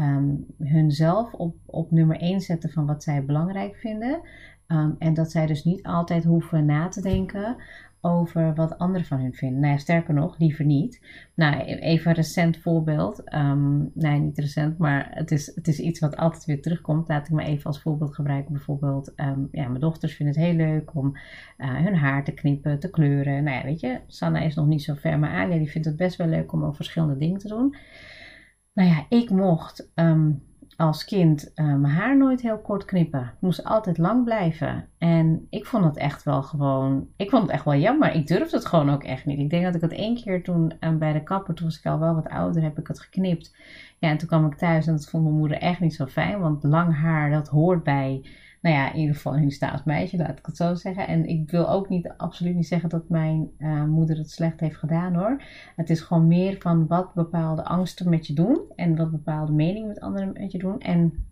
um, 0.00 0.46
hunzelf 0.58 1.32
op, 1.32 1.56
op 1.66 1.90
nummer 1.90 2.16
1 2.16 2.40
zetten 2.40 2.70
van 2.70 2.86
wat 2.86 3.02
zij 3.02 3.24
belangrijk 3.24 3.76
vinden. 3.76 4.20
Um, 4.66 4.96
en 4.98 5.14
dat 5.14 5.30
zij 5.30 5.46
dus 5.46 5.64
niet 5.64 5.82
altijd 5.82 6.24
hoeven 6.24 6.64
na 6.64 6.88
te 6.88 7.00
denken 7.00 7.56
over 8.00 8.54
wat 8.54 8.78
anderen 8.78 9.06
van 9.06 9.20
hun 9.20 9.34
vinden. 9.34 9.60
Nou 9.60 9.72
ja, 9.72 9.78
sterker 9.78 10.14
nog, 10.14 10.38
liever 10.38 10.64
niet. 10.64 11.00
Nou, 11.34 11.64
even 11.64 12.10
een 12.10 12.16
recent 12.16 12.56
voorbeeld. 12.58 13.34
Um, 13.34 13.90
nee, 13.94 14.20
niet 14.20 14.38
recent, 14.38 14.78
maar 14.78 15.10
het 15.10 15.30
is, 15.30 15.52
het 15.54 15.68
is 15.68 15.78
iets 15.78 16.00
wat 16.00 16.16
altijd 16.16 16.44
weer 16.44 16.62
terugkomt. 16.62 17.08
Laat 17.08 17.26
ik 17.26 17.32
me 17.32 17.42
even 17.42 17.64
als 17.64 17.80
voorbeeld 17.80 18.14
gebruiken. 18.14 18.52
Bijvoorbeeld, 18.52 19.12
ja, 19.50 19.68
mijn 19.68 19.80
dochters 19.80 20.14
vinden 20.14 20.34
het 20.34 20.44
heel 20.44 20.54
leuk 20.54 20.94
om 20.94 21.16
uh, 21.58 21.76
hun 21.76 21.94
haar 21.94 22.24
te 22.24 22.32
knippen, 22.32 22.78
te 22.78 22.90
kleuren. 22.90 23.44
Nou 23.44 23.56
ja, 23.56 23.64
weet 23.64 23.80
je, 23.80 24.00
Sanna 24.06 24.40
is 24.40 24.54
nog 24.54 24.66
niet 24.66 24.82
zo 24.82 24.94
ver, 24.94 25.18
maar 25.18 25.30
Alia 25.30 25.58
die 25.58 25.70
vindt 25.70 25.86
het 25.86 25.96
best 25.96 26.16
wel 26.16 26.26
leuk 26.26 26.52
om 26.52 26.64
ook 26.64 26.76
verschillende 26.76 27.16
dingen 27.16 27.38
te 27.38 27.48
doen. 27.48 27.76
Nou 28.80 28.92
ja, 28.92 29.06
ik 29.08 29.30
mocht 29.30 29.90
um, 29.94 30.42
als 30.76 31.04
kind 31.04 31.52
uh, 31.54 31.74
mijn 31.74 31.94
haar 31.94 32.16
nooit 32.16 32.40
heel 32.40 32.58
kort 32.58 32.84
knippen. 32.84 33.20
Ik 33.20 33.40
moest 33.40 33.64
altijd 33.64 33.98
lang 33.98 34.24
blijven. 34.24 34.88
En 34.98 35.46
ik 35.50 35.66
vond 35.66 35.84
het 35.84 35.96
echt 35.96 36.22
wel 36.22 36.42
gewoon. 36.42 37.08
Ik 37.16 37.30
vond 37.30 37.42
het 37.42 37.50
echt 37.50 37.64
wel 37.64 37.74
jammer. 37.74 38.12
Ik 38.12 38.26
durfde 38.26 38.56
het 38.56 38.66
gewoon 38.66 38.90
ook 38.90 39.02
echt 39.02 39.26
niet. 39.26 39.38
Ik 39.38 39.50
denk 39.50 39.64
dat 39.64 39.74
ik 39.74 39.80
het 39.80 39.92
één 39.92 40.14
keer 40.14 40.42
toen 40.42 40.72
uh, 40.80 40.96
bij 40.96 41.12
de 41.12 41.22
kapper, 41.22 41.54
toen 41.54 41.66
was 41.66 41.78
ik 41.78 41.86
al 41.86 41.98
wel 41.98 42.14
wat 42.14 42.28
ouder, 42.28 42.62
heb 42.62 42.78
ik 42.78 42.86
het 42.86 43.00
geknipt. 43.00 43.56
Ja, 43.98 44.08
en 44.08 44.18
toen 44.18 44.28
kwam 44.28 44.46
ik 44.46 44.54
thuis 44.54 44.86
en 44.86 44.92
dat 44.92 45.08
vond 45.08 45.24
mijn 45.24 45.36
moeder 45.36 45.58
echt 45.58 45.80
niet 45.80 45.94
zo 45.94 46.06
fijn. 46.06 46.40
Want 46.40 46.62
lang 46.62 46.96
haar, 46.96 47.30
dat 47.30 47.48
hoort 47.48 47.82
bij 47.82 48.24
nou 48.60 48.74
ja, 48.76 48.92
in 48.92 48.98
ieder 48.98 49.14
geval 49.14 49.34
in 49.34 49.50
staat 49.50 49.84
meisje, 49.84 50.16
laat 50.16 50.38
ik 50.38 50.46
het 50.46 50.56
zo 50.56 50.74
zeggen. 50.74 51.06
En 51.06 51.26
ik 51.26 51.50
wil 51.50 51.70
ook 51.70 51.88
niet, 51.88 52.12
absoluut 52.16 52.54
niet 52.54 52.66
zeggen 52.66 52.88
dat 52.88 53.08
mijn 53.08 53.50
uh, 53.58 53.84
moeder 53.84 54.16
het 54.16 54.30
slecht 54.30 54.60
heeft 54.60 54.76
gedaan 54.76 55.14
hoor. 55.14 55.42
Het 55.76 55.90
is 55.90 56.00
gewoon 56.00 56.26
meer 56.26 56.56
van 56.58 56.86
wat 56.86 57.14
bepaalde 57.14 57.64
angsten 57.64 58.08
met 58.08 58.26
je 58.26 58.32
doen 58.32 58.60
en 58.76 58.96
wat 58.96 59.10
bepaalde 59.10 59.52
meningen 59.52 59.88
met 59.88 60.00
anderen 60.00 60.32
met 60.32 60.52
je 60.52 60.58
doen. 60.58 60.80
En 60.80 61.24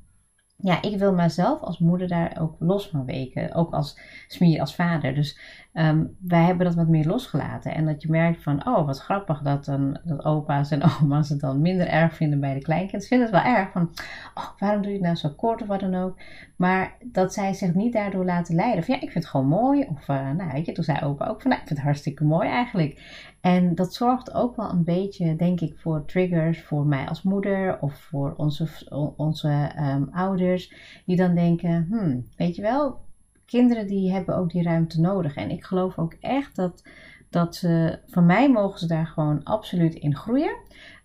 ja, 0.56 0.82
ik 0.82 0.98
wil 0.98 1.12
mezelf 1.12 1.60
als 1.60 1.78
moeder 1.78 2.08
daar 2.08 2.36
ook 2.40 2.56
los 2.58 2.88
van 2.88 3.04
weken. 3.04 3.54
Ook 3.54 3.72
als 3.72 3.98
smier, 4.28 4.60
als 4.60 4.74
vader. 4.74 5.14
Dus 5.14 5.38
um, 5.78 6.16
wij 6.20 6.42
hebben 6.42 6.66
dat 6.66 6.74
wat 6.74 6.88
meer 6.88 7.06
losgelaten. 7.06 7.74
En 7.74 7.86
dat 7.86 8.02
je 8.02 8.10
merkt 8.10 8.42
van, 8.42 8.66
oh 8.66 8.86
wat 8.86 9.00
grappig 9.00 9.40
dat, 9.42 9.66
een, 9.66 9.98
dat 10.04 10.24
opa's 10.24 10.70
en 10.70 10.82
oma's 11.02 11.28
het 11.28 11.40
dan 11.40 11.60
minder 11.60 11.88
erg 11.88 12.14
vinden 12.14 12.40
bij 12.40 12.54
de 12.54 12.60
kleinkinderen. 12.60 13.00
Ze 13.00 13.08
vinden 13.08 13.26
het 13.26 13.44
wel 13.44 13.54
erg 13.54 13.70
van, 13.70 13.90
oh 14.34 14.48
waarom 14.58 14.82
doe 14.82 14.90
je 14.90 14.96
het 14.96 15.06
nou 15.06 15.16
zo 15.16 15.28
kort 15.28 15.62
of 15.62 15.68
wat 15.68 15.80
dan 15.80 15.94
ook. 15.94 16.18
Maar 16.56 16.96
dat 17.04 17.32
zij 17.32 17.54
zich 17.54 17.74
niet 17.74 17.92
daardoor 17.92 18.24
laten 18.24 18.54
leiden. 18.54 18.78
Of 18.78 18.86
ja, 18.86 18.94
ik 18.94 19.00
vind 19.00 19.14
het 19.14 19.26
gewoon 19.26 19.46
mooi. 19.46 19.86
Of 19.88 20.08
uh, 20.08 20.30
nou 20.30 20.52
weet 20.52 20.66
je, 20.66 20.72
toen 20.72 20.84
zei 20.84 20.98
opa 21.02 21.26
ook 21.26 21.42
van, 21.42 21.50
nou, 21.50 21.62
ik 21.62 21.66
vind 21.66 21.78
het 21.78 21.88
hartstikke 21.88 22.24
mooi 22.24 22.48
eigenlijk. 22.48 23.26
En 23.40 23.74
dat 23.74 23.94
zorgt 23.94 24.34
ook 24.34 24.56
wel 24.56 24.70
een 24.70 24.84
beetje, 24.84 25.36
denk 25.36 25.60
ik, 25.60 25.78
voor 25.78 26.04
triggers 26.04 26.62
voor 26.62 26.86
mij 26.86 27.08
als 27.08 27.22
moeder 27.22 27.78
of 27.80 27.94
voor 27.94 28.34
onze, 28.36 28.68
onze 29.16 29.70
um, 29.78 30.08
ouders. 30.12 30.72
Die 31.06 31.16
dan 31.16 31.34
denken, 31.34 31.86
hmm, 31.90 32.26
weet 32.36 32.56
je 32.56 32.62
wel, 32.62 33.00
kinderen 33.48 33.86
die 33.86 34.12
hebben 34.12 34.36
ook 34.36 34.50
die 34.50 34.62
ruimte 34.62 35.00
nodig. 35.00 35.34
En 35.34 35.50
ik 35.50 35.64
geloof 35.64 35.98
ook 35.98 36.14
echt 36.20 36.56
dat, 36.56 36.82
dat 37.30 37.56
ze, 37.56 37.98
van 38.06 38.26
mij 38.26 38.50
mogen 38.50 38.78
ze 38.78 38.86
daar 38.86 39.06
gewoon 39.06 39.44
absoluut 39.44 39.94
in 39.94 40.16
groeien. 40.16 40.56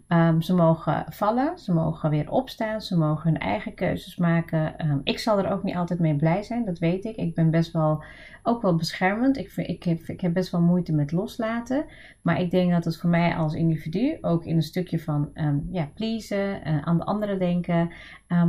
Um, 0.08 0.42
ze 0.42 0.54
mogen 0.54 1.06
vallen, 1.10 1.60
ze 1.60 1.74
mogen 1.74 2.10
weer 2.10 2.32
opstaan, 2.32 2.82
ze 2.82 2.98
mogen 2.98 3.32
hun 3.32 3.40
eigen 3.40 3.74
keuzes 3.74 4.16
maken. 4.16 4.90
Um, 4.90 5.02
ik 5.04 5.20
zal 5.20 5.38
er 5.38 5.52
ook 5.52 5.64
niet 5.64 5.76
altijd 5.76 6.00
mee 6.00 6.16
blij 6.16 6.44
zijn, 6.44 6.66
dat 6.66 6.80
weet 6.80 7.06
ik. 7.06 7.16
Ik 7.16 7.36
ben 7.36 7.50
best 7.50 7.72
wel 7.72 8.04
ook 8.44 8.62
wel 8.62 8.76
beschermend. 8.76 9.38
Ik, 9.38 9.52
ik, 9.56 9.84
heb, 9.84 10.00
ik 10.00 10.22
heb 10.22 10.34
best 10.34 10.52
wel 10.52 10.62
moeite 10.62 10.94
met 10.94 11.12
loslaten. 11.12 11.86
Maar 12.24 12.42
ik 12.42 12.52
denk 12.52 12.72
dat 12.72 12.86
het 12.86 12.98
voor 12.98 13.10
mij 13.10 13.36
als 13.36 13.54
individu, 13.54 14.18
ook 14.22 14.46
in 14.46 14.56
een 14.56 14.62
stukje 14.62 15.00
van 15.00 15.30
um, 15.34 15.68
ja, 15.72 15.90
pleasen, 15.94 16.68
uh, 16.68 16.82
aan 16.82 16.98
de 16.98 17.04
anderen 17.04 17.40
denken, 17.40 17.92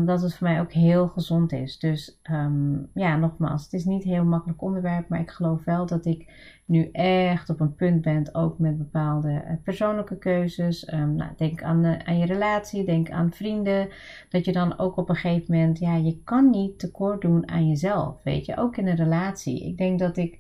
dat 0.05 0.23
het 0.23 0.35
voor 0.35 0.49
mij 0.49 0.61
ook 0.61 0.73
heel 0.73 1.09
gezond 1.09 1.53
is. 1.53 1.79
Dus 1.79 2.21
ja, 2.95 3.17
nogmaals, 3.17 3.65
het 3.65 3.73
is 3.73 3.85
niet 3.85 4.05
een 4.05 4.11
heel 4.11 4.25
makkelijk 4.25 4.63
onderwerp, 4.63 5.09
maar 5.09 5.21
ik 5.21 5.31
geloof 5.31 5.65
wel 5.65 5.87
dat 5.87 6.07
ik 6.07 6.33
nu 6.65 6.89
echt 6.93 7.51
op 7.51 7.61
een 7.61 7.75
punt 7.75 8.03
bent, 8.03 8.35
ook 8.35 8.59
met 8.59 8.79
bepaalde 8.79 9.29
uh, 9.29 9.53
persoonlijke 9.63 10.19
keuzes. 10.19 10.85
Nou, 10.91 11.31
denk 11.37 11.63
aan, 11.63 11.85
uh, 11.85 11.99
aan 12.05 12.19
je 12.19 12.27
relatie, 12.27 12.85
denk 12.85 13.11
aan 13.11 13.33
vrienden. 13.33 13.89
Dat 14.29 14.45
je 14.45 14.53
dan 14.53 14.79
ook 14.79 14.97
op 14.97 15.09
een 15.09 15.17
gegeven 15.17 15.55
moment, 15.55 15.79
ja, 15.79 15.97
je 15.97 16.21
kan 16.25 16.51
niet 16.51 16.79
tekort 16.79 17.21
doen 17.21 17.49
aan 17.49 17.69
jezelf, 17.69 18.23
weet 18.23 18.47
je. 18.47 18.57
Ook 18.57 18.77
in 18.77 18.89
een 18.89 18.97
relatie. 18.97 19.67
Ik 19.67 19.77
denk 19.77 19.99
dat 19.99 20.17
ik, 20.17 20.39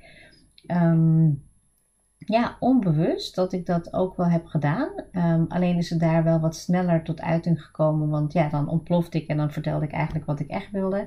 ja, 2.26 2.56
onbewust 2.60 3.34
dat 3.34 3.52
ik 3.52 3.66
dat 3.66 3.92
ook 3.92 4.16
wel 4.16 4.28
heb 4.28 4.46
gedaan. 4.46 4.88
Um, 5.12 5.44
alleen 5.48 5.76
is 5.76 5.90
het 5.90 6.00
daar 6.00 6.24
wel 6.24 6.40
wat 6.40 6.56
sneller 6.56 7.02
tot 7.02 7.20
uiting 7.20 7.64
gekomen, 7.64 8.08
want 8.08 8.32
ja, 8.32 8.48
dan 8.48 8.68
ontplofte 8.68 9.18
ik 9.18 9.28
en 9.28 9.36
dan 9.36 9.52
vertelde 9.52 9.84
ik 9.84 9.92
eigenlijk 9.92 10.26
wat 10.26 10.40
ik 10.40 10.48
echt 10.48 10.70
wilde. 10.70 11.06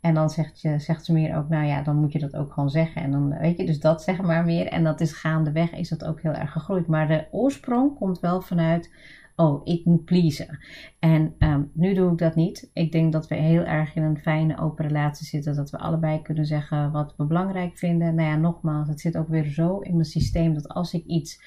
En 0.00 0.14
dan 0.14 0.30
zegt, 0.30 0.60
je, 0.60 0.78
zegt 0.78 1.04
ze 1.04 1.12
meer 1.12 1.36
ook, 1.36 1.48
nou 1.48 1.66
ja, 1.66 1.82
dan 1.82 1.96
moet 1.96 2.12
je 2.12 2.18
dat 2.18 2.36
ook 2.36 2.52
gewoon 2.52 2.70
zeggen. 2.70 3.02
En 3.02 3.10
dan 3.10 3.38
weet 3.38 3.56
je, 3.56 3.66
dus 3.66 3.80
dat 3.80 4.02
zeg 4.02 4.22
maar 4.22 4.44
meer. 4.44 4.66
En 4.66 4.84
dat 4.84 5.00
is 5.00 5.12
gaandeweg, 5.12 5.72
is 5.72 5.88
dat 5.88 6.04
ook 6.04 6.20
heel 6.20 6.32
erg 6.32 6.52
gegroeid. 6.52 6.86
Maar 6.86 7.08
de 7.08 7.26
oorsprong 7.30 7.96
komt 7.96 8.20
wel 8.20 8.40
vanuit, 8.40 8.90
oh, 9.36 9.60
ik 9.64 9.84
moet 9.84 10.04
pleasen. 10.04 10.58
En 10.98 11.34
um, 11.38 11.70
nu 11.72 11.94
doe 11.94 12.12
ik 12.12 12.18
dat 12.18 12.34
niet. 12.34 12.70
Ik 12.72 12.92
denk 12.92 13.12
dat 13.12 13.28
we 13.28 13.34
heel 13.34 13.62
erg 13.62 13.94
in 13.94 14.02
een 14.02 14.18
fijne 14.18 14.58
open 14.58 14.86
relatie 14.86 15.26
zitten. 15.26 15.56
Dat 15.56 15.70
we 15.70 15.78
allebei 15.78 16.22
kunnen 16.22 16.46
zeggen 16.46 16.92
wat 16.92 17.14
we 17.16 17.24
belangrijk 17.24 17.78
vinden. 17.78 18.14
Nou 18.14 18.28
ja, 18.28 18.36
nogmaals, 18.36 18.88
het 18.88 19.00
zit 19.00 19.16
ook 19.16 19.28
weer 19.28 19.44
zo 19.44 19.78
in 19.78 19.92
mijn 19.92 20.04
systeem 20.04 20.54
dat 20.54 20.68
als 20.68 20.94
ik 20.94 21.04
iets 21.04 21.42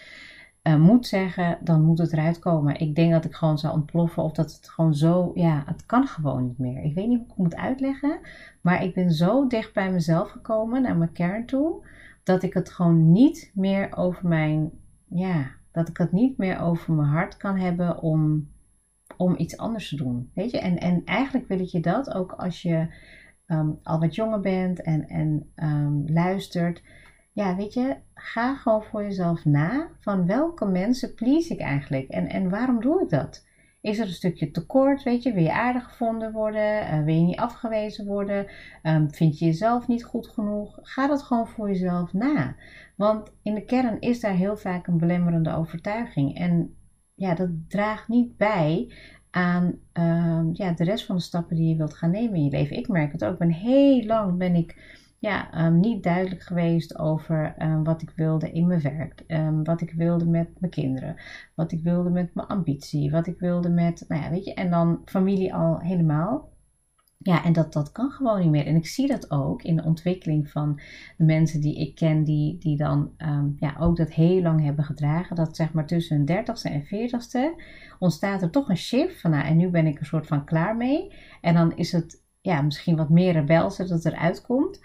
uh, 0.67 0.75
moet 0.75 1.08
zeggen, 1.08 1.58
dan 1.62 1.82
moet 1.82 1.98
het 1.98 2.13
eruit 2.13 2.39
komen. 2.39 2.79
Ik 2.79 2.96
denk 2.96 3.12
dat 3.12 3.25
ik 3.25 3.34
gewoon 3.34 3.58
zou 3.58 3.74
ontploffen 3.74 4.24
of 4.24 4.32
dat 4.32 4.56
het 4.56 4.70
gewoon 4.70 4.96
zo, 4.96 5.32
ja, 5.36 5.63
het 5.65 5.86
kan 5.86 6.08
gewoon 6.08 6.44
niet 6.44 6.58
meer. 6.58 6.84
Ik 6.84 6.94
weet 6.94 7.08
niet 7.08 7.17
hoe 7.17 7.25
ik 7.25 7.29
het 7.29 7.38
moet 7.38 7.56
uitleggen, 7.56 8.20
maar 8.62 8.84
ik 8.84 8.94
ben 8.94 9.12
zo 9.12 9.48
dicht 9.48 9.74
bij 9.74 9.91
mezelf 9.91 10.29
gekomen, 10.29 10.82
naar 10.82 10.98
mijn 10.98 11.12
kern 11.12 11.46
toe, 11.46 11.86
dat 12.24 12.44
ik 12.44 12.53
het 12.53 12.70
gewoon 12.70 13.12
niet 13.12 13.51
meer 13.53 13.98
over 13.98 14.27
mijn, 14.27 14.72
ja, 15.08 15.51
dat 15.77 15.89
ik 15.89 15.98
het 15.98 16.12
niet 16.12 16.38
meer 16.38 16.60
over 16.60 16.93
mijn 16.93 17.07
hart 17.07 17.38
kan 17.38 17.57
hebben 17.57 18.01
om, 18.01 18.50
om 19.17 19.36
iets 19.38 19.57
anders 19.57 19.89
te 19.89 19.96
doen. 19.96 20.31
Weet 20.34 20.51
je, 20.51 20.60
en, 20.60 20.77
en 20.77 21.01
eigenlijk 21.05 21.48
wil 21.48 21.60
ik 21.60 21.67
je 21.67 21.79
dat 21.79 22.13
ook 22.13 22.31
als 22.31 22.62
je 22.62 22.88
um, 23.48 23.79
al 23.84 24.00
wat 24.00 24.15
jonger 24.15 24.39
bent 24.39 24.81
en, 24.81 25.07
en 25.07 25.51
um, 25.55 26.03
luistert 26.07 26.81
ja, 27.38 27.55
weet 27.55 27.74
je, 27.74 27.96
ga 28.13 28.55
gewoon 28.55 28.84
voor 28.84 29.03
jezelf 29.03 29.46
na 29.46 29.89
van 30.00 30.25
welke 30.25 30.65
mensen 30.65 31.13
please 31.13 31.53
ik 31.53 31.60
eigenlijk 31.60 32.10
en, 32.10 32.27
en 32.27 32.50
waarom 32.50 32.81
doe 32.81 33.01
ik 33.01 33.10
dat? 33.10 33.47
Is 33.81 34.00
er 34.00 34.05
een 34.05 34.13
stukje 34.13 34.51
tekort, 34.51 35.03
weet 35.03 35.24
je, 35.24 35.34
wil 35.34 35.43
je 35.43 35.53
aardig 35.53 35.84
gevonden 35.84 36.31
worden, 36.31 36.84
uh, 36.84 37.03
wil 37.03 37.15
je 37.15 37.22
niet 37.22 37.39
afgewezen 37.39 38.05
worden, 38.05 38.48
um, 38.84 39.13
vind 39.13 39.39
je 39.39 39.46
jezelf 39.46 39.88
niet 39.88 40.03
goed 40.03 40.27
genoeg? 40.27 40.79
Ga 40.81 41.07
dat 41.07 41.24
gewoon 41.24 41.48
voor 41.48 41.67
jezelf 41.67 42.13
na. 42.13 42.55
Want 42.96 43.31
in 43.43 43.53
de 43.53 43.65
kern 43.65 44.00
is 44.00 44.19
daar 44.19 44.36
heel 44.36 44.57
vaak 44.57 44.88
een 44.88 44.98
belemmerende 44.98 45.55
overtuiging 45.55 46.38
en 46.38 46.75
ja, 47.15 47.36
dat 47.36 47.50
draagt 47.67 48.07
niet 48.07 48.38
bij 48.38 48.93
aan 49.31 49.79
uh, 49.93 50.43
ja, 50.53 50.72
de 50.72 50.84
rest 50.84 51.05
van 51.05 51.15
de 51.15 51.22
stappen 51.22 51.55
die 51.55 51.69
je 51.69 51.75
wilt 51.75 51.93
gaan 51.93 52.12
nemen 52.12 52.36
in 52.36 52.43
je 52.43 52.50
leven. 52.50 52.77
Ik 52.77 52.88
merk 52.88 53.12
het 53.12 53.25
ook, 53.25 53.38
ben 53.38 53.51
heel 53.51 54.03
lang 54.03 54.38
ben 54.38 54.55
ik 54.55 54.75
ja, 55.19 55.65
um, 55.65 55.79
niet 55.79 56.03
duidelijk 56.03 56.41
geweest 56.41 57.00
over 57.00 57.55
um, 57.62 57.83
wat 57.83 58.01
ik 58.01 58.12
wilde 58.15 58.51
in 58.51 58.67
mijn 58.67 58.81
werk, 58.81 59.24
um, 59.27 59.63
wat 59.63 59.81
ik 59.81 59.91
wilde 59.91 60.25
met 60.25 60.59
mijn 60.59 60.71
kinderen, 60.71 61.15
wat 61.55 61.71
ik 61.71 61.83
wilde 61.83 62.09
met 62.09 62.33
mijn 62.33 62.47
ambitie, 62.47 63.12
wat 63.12 63.27
ik 63.27 63.39
wilde 63.39 63.69
met, 63.69 64.05
nou 64.07 64.21
ja, 64.21 64.29
weet 64.29 64.45
je, 64.45 64.53
en 64.53 64.69
dan 64.69 65.01
familie 65.05 65.53
al 65.53 65.79
helemaal. 65.79 66.55
Ja, 67.19 67.43
en 67.43 67.53
dat, 67.53 67.74
dat 67.74 67.91
kan 67.91 68.09
gewoon 68.09 68.39
niet 68.39 68.50
meer. 68.50 68.65
En 68.65 68.75
ik 68.75 68.88
zie 68.88 69.07
dat 69.07 69.31
ook 69.31 69.63
in 69.63 69.75
de 69.75 69.83
ontwikkeling 69.83 70.50
van 70.50 70.79
de 71.17 71.24
mensen 71.24 71.62
die 71.62 71.79
ik 71.79 71.95
ken, 71.95 72.24
die, 72.24 72.57
die 72.57 72.77
dan 72.77 73.12
ja, 73.59 73.75
ook 73.79 73.97
dat 73.97 74.13
heel 74.13 74.41
lang 74.41 74.63
hebben 74.63 74.86
gedragen. 74.86 75.36
Dat 75.36 75.55
zeg 75.55 75.74
maar 75.74 75.88
tussen 75.88 76.15
hun 76.15 76.25
dertigste 76.25 76.69
en 76.69 76.86
veertigste 76.86 77.62
ontstaat 78.00 78.41
er 78.41 78.50
toch 78.50 78.69
een 78.69 78.77
shift 78.77 79.21
van, 79.21 79.31
nou, 79.31 79.45
en 79.45 79.57
nu 79.57 79.69
ben 79.69 79.88
ik 79.88 80.00
een 80.00 80.05
soort 80.05 80.27
van 80.27 80.45
klaar 80.45 80.77
mee. 80.77 81.13
En 81.41 81.53
dan 81.53 81.75
is 81.75 81.91
het 81.91 82.25
ja, 82.41 82.62
misschien 82.62 82.95
wat 82.95 83.09
meer 83.09 83.33
rebels 83.33 83.77
dat 83.77 84.05
eruit 84.05 84.41
komt. 84.41 84.81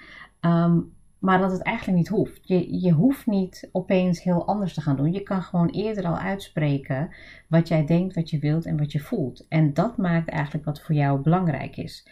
Um, 0.47 0.93
maar 1.23 1.39
dat 1.39 1.53
het 1.53 1.63
eigenlijk 1.63 1.99
niet 1.99 2.09
hoeft. 2.09 2.41
Je, 2.43 2.81
je 2.81 2.93
hoeft 2.93 3.27
niet 3.27 3.69
opeens 3.73 4.23
heel 4.23 4.47
anders 4.47 4.75
te 4.75 4.81
gaan 4.81 4.97
doen. 4.97 5.13
Je 5.13 5.23
kan 5.23 5.43
gewoon 5.43 5.69
eerder 5.69 6.05
al 6.05 6.17
uitspreken 6.17 7.15
wat 7.49 7.69
jij 7.69 7.87
denkt, 7.87 8.15
wat 8.15 8.31
je 8.31 8.39
wilt 8.39 8.67
en 8.67 8.79
wat 8.79 8.93
je 8.93 9.01
voelt. 9.01 9.47
En 9.49 9.75
dat 9.75 9.97
maakt 9.97 10.29
eigenlijk 10.29 10.65
wat 10.65 10.81
voor 10.81 10.95
jou 10.95 11.21
belangrijk 11.21 11.77
is. 11.77 12.09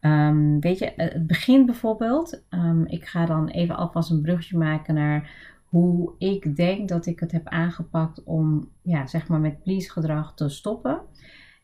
Ehm, 0.00 0.58
weet 0.58 0.78
je, 0.78 0.92
het 0.96 1.26
begin 1.26 1.66
bijvoorbeeld. 1.66 2.44
Ehm, 2.48 2.84
ik 2.84 3.04
ga 3.04 3.26
dan 3.26 3.48
even 3.48 3.76
alvast 3.76 4.10
een 4.10 4.22
brugje 4.22 4.58
maken 4.58 4.94
naar 4.94 5.30
hoe 5.64 6.12
ik 6.18 6.56
denk 6.56 6.88
dat 6.88 7.06
ik 7.06 7.20
het 7.20 7.32
heb 7.32 7.48
aangepakt 7.48 8.22
om, 8.22 8.68
ja, 8.82 9.06
zeg 9.06 9.28
maar 9.28 9.40
met 9.40 9.62
please 9.62 9.90
gedrag 9.90 10.34
te 10.34 10.48
stoppen. 10.48 11.00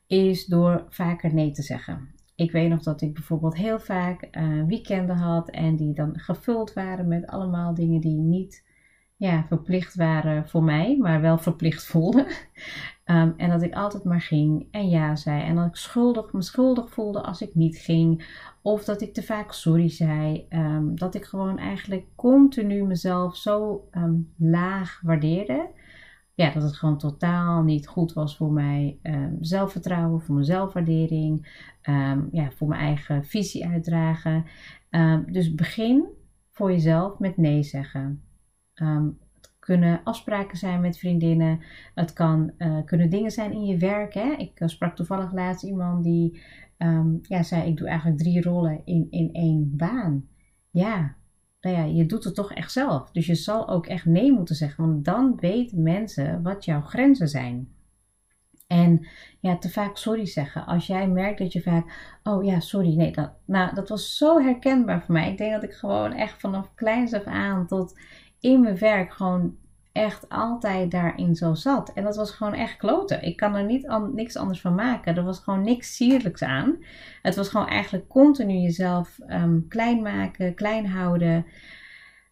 Is 0.06 0.46
door 0.46 0.86
vaker 0.88 1.34
nee 1.34 1.50
te 1.50 1.62
zeggen. 1.62 2.08
Ik 2.40 2.52
weet 2.52 2.68
nog 2.68 2.82
dat 2.82 3.00
ik 3.00 3.14
bijvoorbeeld 3.14 3.56
heel 3.56 3.80
vaak 3.80 4.28
uh, 4.30 4.64
weekenden 4.66 5.16
had 5.16 5.50
en 5.50 5.76
die 5.76 5.94
dan 5.94 6.18
gevuld 6.18 6.72
waren 6.72 7.08
met 7.08 7.26
allemaal 7.26 7.74
dingen 7.74 8.00
die 8.00 8.18
niet 8.18 8.64
ja, 9.16 9.44
verplicht 9.48 9.94
waren 9.94 10.48
voor 10.48 10.62
mij, 10.62 10.96
maar 10.98 11.20
wel 11.20 11.38
verplicht 11.38 11.84
voelden. 11.84 12.26
Ehm, 13.04 13.32
en 13.36 13.50
dat 13.50 13.62
ik 13.62 13.74
altijd 13.74 14.04
maar 14.04 14.20
ging 14.20 14.66
en 14.70 14.88
ja 14.88 15.16
zei. 15.16 15.42
En 15.42 15.54
dat 15.54 15.66
ik 15.66 15.76
schuldig, 15.76 16.32
me 16.32 16.42
schuldig 16.42 16.90
voelde 16.90 17.22
als 17.22 17.40
ik 17.40 17.54
niet 17.54 17.78
ging. 17.78 18.26
Of 18.62 18.84
dat 18.84 19.00
ik 19.00 19.14
te 19.14 19.22
vaak 19.22 19.52
sorry 19.52 19.88
zei. 19.88 20.46
Ehm, 20.48 20.94
dat 20.94 21.14
ik 21.14 21.24
gewoon 21.24 21.58
eigenlijk 21.58 22.06
continu 22.14 22.84
mezelf 22.84 23.36
zo 23.36 23.86
ehm, 23.90 24.14
laag 24.36 25.00
waardeerde. 25.02 25.68
Ja, 26.34 26.52
dat 26.52 26.62
het 26.62 26.76
gewoon 26.76 26.98
totaal 26.98 27.62
niet 27.62 27.88
goed 27.88 28.12
was 28.12 28.36
voor 28.36 28.52
mij. 28.52 28.98
zelfvertrouwen, 29.40 30.20
voor 30.20 30.34
mijn 30.34 30.46
zelfwaardering. 30.46 31.64
ja, 32.30 32.50
voor 32.50 32.68
mijn 32.68 32.80
eigen 32.80 33.24
visie 33.24 33.66
uitdragen. 33.66 34.44
dus 35.26 35.54
begin 35.54 36.08
voor 36.50 36.70
jezelf 36.70 37.18
met 37.18 37.36
nee 37.36 37.62
zeggen. 37.62 38.22
Het 38.74 39.54
kunnen 39.58 40.00
afspraken 40.04 40.58
zijn 40.58 40.80
met 40.80 40.98
vriendinnen. 40.98 41.60
Het 41.94 42.12
kan, 42.12 42.52
uh, 42.58 42.84
kunnen 42.84 43.10
dingen 43.10 43.30
zijn 43.30 43.52
in 43.52 43.64
je 43.64 43.76
werk. 43.76 44.14
Hè? 44.14 44.32
Ik 44.32 44.60
uh, 44.60 44.68
sprak 44.68 44.96
toevallig 44.96 45.32
laatst 45.32 45.64
iemand 45.64 46.04
die 46.04 46.42
ja, 47.22 47.42
zei: 47.42 47.68
Ik 47.68 47.76
doe 47.76 47.88
eigenlijk 47.88 48.18
drie 48.18 48.42
rollen 48.42 48.80
in, 48.84 49.06
in 49.10 49.32
één 49.32 49.76
baan. 49.76 50.28
Ja, 50.70 51.16
nou 51.60 51.76
ja, 51.76 51.84
je 51.84 52.06
doet 52.06 52.24
het 52.24 52.34
toch 52.34 52.52
echt 52.52 52.72
zelf. 52.72 53.10
Dus 53.10 53.26
je 53.26 53.34
zal 53.34 53.68
ook 53.68 53.86
echt 53.86 54.04
nee 54.04 54.32
moeten 54.32 54.54
zeggen. 54.54 54.86
Want 54.86 55.04
dan 55.04 55.36
weten 55.36 55.82
mensen 55.82 56.42
wat 56.42 56.64
jouw 56.64 56.80
grenzen 56.80 57.28
zijn. 57.28 57.68
En 58.66 59.06
ja, 59.40 59.58
te 59.58 59.70
vaak 59.70 59.96
sorry 59.96 60.26
zeggen. 60.26 60.66
Als 60.66 60.86
jij 60.86 61.08
merkt 61.08 61.38
dat 61.38 61.52
je 61.52 61.62
vaak, 61.62 62.18
oh 62.22 62.44
ja, 62.44 62.60
sorry, 62.60 62.96
nee, 62.96 63.12
dat, 63.12 63.32
nou, 63.46 63.74
dat 63.74 63.88
was 63.88 64.16
zo 64.16 64.40
herkenbaar 64.40 65.02
voor 65.02 65.14
mij. 65.14 65.30
Ik 65.30 65.38
denk 65.38 65.52
dat 65.52 65.62
ik 65.62 65.72
gewoon 65.72 66.12
echt 66.12 66.40
vanaf 66.40 66.74
kleins 66.74 67.12
af 67.12 67.24
aan 67.24 67.66
tot 67.66 67.98
in 68.40 68.60
mijn 68.60 68.78
werk 68.78 69.12
gewoon 69.12 69.56
echt 69.92 70.28
altijd 70.28 70.90
daarin 70.90 71.34
zo 71.34 71.54
zat. 71.54 71.92
En 71.92 72.04
dat 72.04 72.16
was 72.16 72.30
gewoon 72.30 72.54
echt 72.54 72.76
kloten. 72.76 73.22
Ik 73.22 73.36
kan 73.36 73.54
er 73.54 73.64
niet 73.64 73.88
niks 74.12 74.36
anders 74.36 74.60
van 74.60 74.74
maken. 74.74 75.16
Er 75.16 75.24
was 75.24 75.38
gewoon 75.38 75.62
niks 75.62 75.96
sierlijks 75.96 76.42
aan. 76.42 76.76
Het 77.22 77.36
was 77.36 77.48
gewoon 77.48 77.68
eigenlijk 77.68 78.08
continu 78.08 78.54
jezelf 78.54 79.18
um, 79.28 79.68
klein 79.68 80.02
maken, 80.02 80.54
klein 80.54 80.86
houden. 80.86 81.46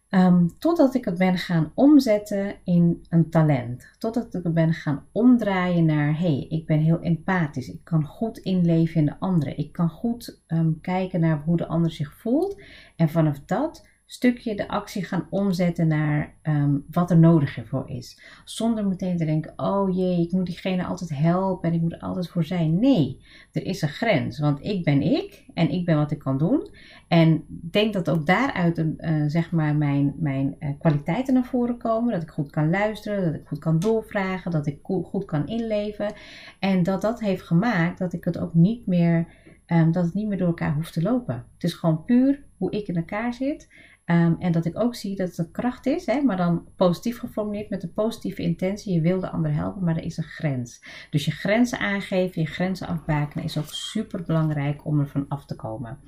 Um, 0.09 0.57
totdat 0.59 0.95
ik 0.95 1.05
het 1.05 1.17
ben 1.17 1.37
gaan 1.37 1.71
omzetten 1.75 2.55
in 2.63 3.05
een 3.09 3.29
talent. 3.29 3.87
Totdat 3.97 4.33
ik 4.33 4.43
het 4.43 4.53
ben 4.53 4.73
gaan 4.73 5.05
omdraaien 5.11 5.85
naar: 5.85 6.19
hey, 6.19 6.45
ik 6.49 6.65
ben 6.65 6.79
heel 6.79 6.99
empathisch. 6.99 7.69
Ik 7.69 7.83
kan 7.83 8.03
goed 8.03 8.37
inleven 8.37 8.95
in 8.95 9.05
de 9.05 9.19
andere. 9.19 9.55
Ik 9.55 9.71
kan 9.71 9.89
goed 9.89 10.41
um, 10.47 10.81
kijken 10.81 11.19
naar 11.19 11.41
hoe 11.45 11.57
de 11.57 11.67
ander 11.67 11.91
zich 11.91 12.13
voelt. 12.13 12.61
En 12.95 13.09
vanaf 13.09 13.39
dat 13.45 13.87
stukje 14.11 14.55
de 14.55 14.67
actie 14.67 15.03
gaan 15.03 15.27
omzetten 15.29 15.87
naar 15.87 16.33
ehm, 16.41 16.77
wat 16.91 17.11
er 17.11 17.17
nodig 17.17 17.57
ervoor 17.57 17.89
is. 17.89 18.21
Zonder 18.45 18.87
meteen 18.87 19.17
te 19.17 19.25
denken: 19.25 19.53
oh 19.55 19.95
jee, 19.95 20.21
ik 20.21 20.31
moet 20.31 20.45
diegene 20.45 20.85
altijd 20.85 21.09
helpen 21.09 21.69
en 21.69 21.75
ik 21.75 21.81
moet 21.81 21.93
er 21.93 21.99
altijd 21.99 22.29
voor 22.29 22.43
zijn. 22.43 22.79
Nee, 22.79 23.21
er 23.51 23.65
is 23.65 23.81
een 23.81 23.89
grens. 23.89 24.39
Want 24.39 24.63
ik 24.63 24.83
ben 24.83 25.01
ik 25.01 25.45
en 25.53 25.69
ik 25.69 25.85
ben 25.85 25.95
wat 25.97 26.11
ik 26.11 26.19
kan 26.19 26.37
doen. 26.37 26.69
En 27.07 27.45
denk 27.47 27.93
dat 27.93 28.09
ook 28.09 28.25
daaruit 28.25 28.77
uh, 28.77 29.23
zeg 29.27 29.51
maar 29.51 29.75
mijn, 29.75 30.13
mijn 30.17 30.55
uh, 30.59 30.69
kwaliteiten 30.79 31.33
naar 31.33 31.45
voren 31.45 31.77
komen. 31.77 32.13
Dat 32.13 32.23
ik 32.23 32.29
goed 32.29 32.49
kan 32.49 32.69
luisteren, 32.69 33.23
dat 33.23 33.41
ik 33.41 33.47
goed 33.47 33.59
kan 33.59 33.79
doorvragen, 33.79 34.51
dat 34.51 34.67
ik 34.67 34.79
goed 34.81 35.25
kan 35.25 35.47
inleven. 35.47 36.13
En 36.59 36.83
dat 36.83 37.01
dat 37.01 37.19
heeft 37.19 37.43
gemaakt 37.43 37.99
dat 37.99 38.13
ik 38.13 38.23
het 38.23 38.37
ook 38.37 38.53
niet 38.53 38.87
meer. 38.87 39.27
Um, 39.67 39.91
dat 39.91 40.05
het 40.05 40.13
niet 40.13 40.27
meer 40.27 40.37
door 40.37 40.47
elkaar 40.47 40.73
hoeft 40.73 40.93
te 40.93 41.01
lopen. 41.01 41.35
Het 41.53 41.63
is 41.63 41.73
gewoon 41.73 42.05
puur 42.05 42.43
hoe 42.57 42.71
ik 42.71 42.87
in 42.87 42.95
elkaar 42.95 43.33
zit. 43.33 43.67
Um, 44.11 44.35
en 44.39 44.51
dat 44.51 44.65
ik 44.65 44.79
ook 44.79 44.95
zie 44.95 45.15
dat 45.15 45.27
het 45.27 45.37
een 45.37 45.51
kracht 45.51 45.85
is, 45.85 46.05
hè, 46.05 46.21
maar 46.21 46.37
dan 46.37 46.67
positief 46.75 47.19
geformuleerd 47.19 47.69
met 47.69 47.83
een 47.83 47.93
positieve 47.93 48.41
intentie. 48.41 48.93
Je 48.93 49.01
wil 49.01 49.19
de 49.19 49.29
ander 49.29 49.53
helpen, 49.53 49.83
maar 49.83 49.95
er 49.97 50.03
is 50.03 50.17
een 50.17 50.23
grens. 50.23 50.83
Dus 51.09 51.25
je 51.25 51.31
grenzen 51.31 51.79
aangeven, 51.79 52.41
je 52.41 52.47
grenzen 52.47 52.87
afbakenen 52.87 53.43
is 53.43 53.57
ook 53.57 53.67
super 53.67 54.23
belangrijk 54.23 54.85
om 54.85 54.99
er 54.99 55.07
van 55.07 55.25
af 55.27 55.45
te 55.45 55.55
komen. 55.55 55.99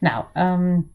Nou, 0.00 0.24
um, 0.34 0.90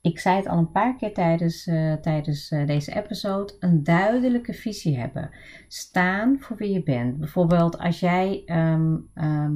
ik 0.00 0.18
zei 0.18 0.36
het 0.36 0.46
al 0.46 0.58
een 0.58 0.70
paar 0.70 0.96
keer 0.96 1.14
tijdens, 1.14 1.66
uh, 1.66 1.92
tijdens 1.92 2.50
uh, 2.50 2.66
deze 2.66 2.94
episode. 2.94 3.56
Een 3.60 3.82
duidelijke 3.82 4.52
visie 4.52 4.98
hebben. 4.98 5.30
Staan 5.68 6.36
voor 6.40 6.56
wie 6.56 6.72
je 6.72 6.82
bent. 6.82 7.18
Bijvoorbeeld 7.18 7.78
als 7.78 8.00
jij 8.00 8.42
um, 8.46 9.08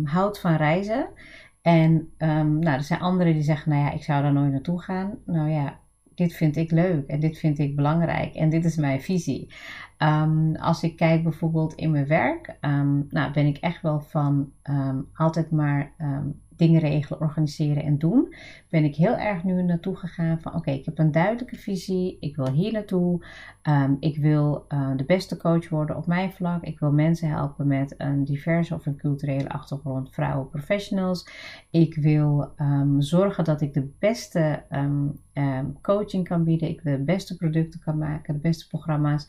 houdt 0.05 0.41
van 0.41 0.57
reizen. 0.57 1.09
En 1.63 2.13
nou, 2.19 2.67
er 2.67 2.83
zijn 2.83 3.01
anderen 3.01 3.33
die 3.33 3.43
zeggen, 3.43 3.71
nou 3.71 3.85
ja, 3.85 3.93
ik 3.93 4.03
zou 4.03 4.23
daar 4.23 4.33
nooit 4.33 4.53
naartoe 4.53 4.83
gaan. 4.83 5.19
Nou 5.27 5.51
ja, 5.51 5.81
dit 6.15 6.35
vind 6.35 6.57
ik 6.57 6.71
leuk 6.71 7.07
en 7.07 7.21
dit 7.21 7.39
vind 7.39 7.59
ik 7.59 7.77
belangrijk 7.77 8.35
en 8.35 8.49
dit 8.49 8.65
is 8.65 8.77
mijn 8.77 9.01
visie. 9.01 9.49
Um, 9.99 10.57
als 10.57 10.83
ik 10.83 10.97
kijk 10.97 11.23
bijvoorbeeld 11.23 11.75
in 11.75 11.91
mijn 11.91 12.07
werk, 12.07 12.57
um, 12.61 13.07
nou 13.11 13.33
ben 13.33 13.47
ik 13.47 13.57
echt 13.57 13.83
wel 13.83 14.01
van 14.01 14.53
um, 14.71 15.09
altijd 15.15 15.51
maar 15.51 15.93
dingen 16.63 16.81
regelen, 16.81 17.21
organiseren 17.21 17.83
en 17.83 17.99
doen, 17.99 18.35
ben 18.69 18.85
ik 18.85 18.97
heel 18.97 19.17
erg 19.17 19.45
nu 19.45 19.63
naartoe 19.63 19.97
gegaan 19.97 20.41
van 20.41 20.55
oké, 20.55 20.71
ik 20.71 20.85
heb 20.85 20.99
een 20.99 21.13
duidelijke 21.13 21.57
visie, 21.57 22.17
ik 22.21 22.37
wil 22.37 22.51
hier 22.51 22.73
naartoe, 22.73 23.25
um, 23.63 23.97
ik 24.01 24.17
wil 24.17 24.65
uh, 24.69 24.91
de 24.97 25.05
beste 25.05 25.37
coach 25.37 25.69
worden 25.69 25.97
op 25.97 26.07
mijn 26.07 26.33
vlak, 26.33 26.63
ik 26.63 26.79
wil 26.79 26.93
mensen 26.93 27.29
helpen 27.29 27.67
met 27.67 27.95
een 27.99 28.25
diverse 28.25 28.75
of 28.75 28.87
een 28.87 28.97
culturele 28.97 29.49
achtergrond, 29.49 30.13
vrouwen, 30.13 30.49
professionals, 30.49 31.29
ik 31.71 31.95
wil 31.95 32.53
um, 32.61 33.01
zorgen 33.01 33.45
dat 33.45 33.61
ik 33.61 33.75
de 33.75 33.91
beste 33.99 34.63
um, 34.71 35.21
coaching 35.83 36.29
kan 36.29 36.45
bieden, 36.45 36.69
ik 36.69 36.83
de 36.83 36.99
beste 36.99 37.37
producten 37.37 37.81
kan 37.81 37.99
maken, 37.99 38.35
de 38.35 38.41
beste 38.41 38.69
programma's. 38.69 39.29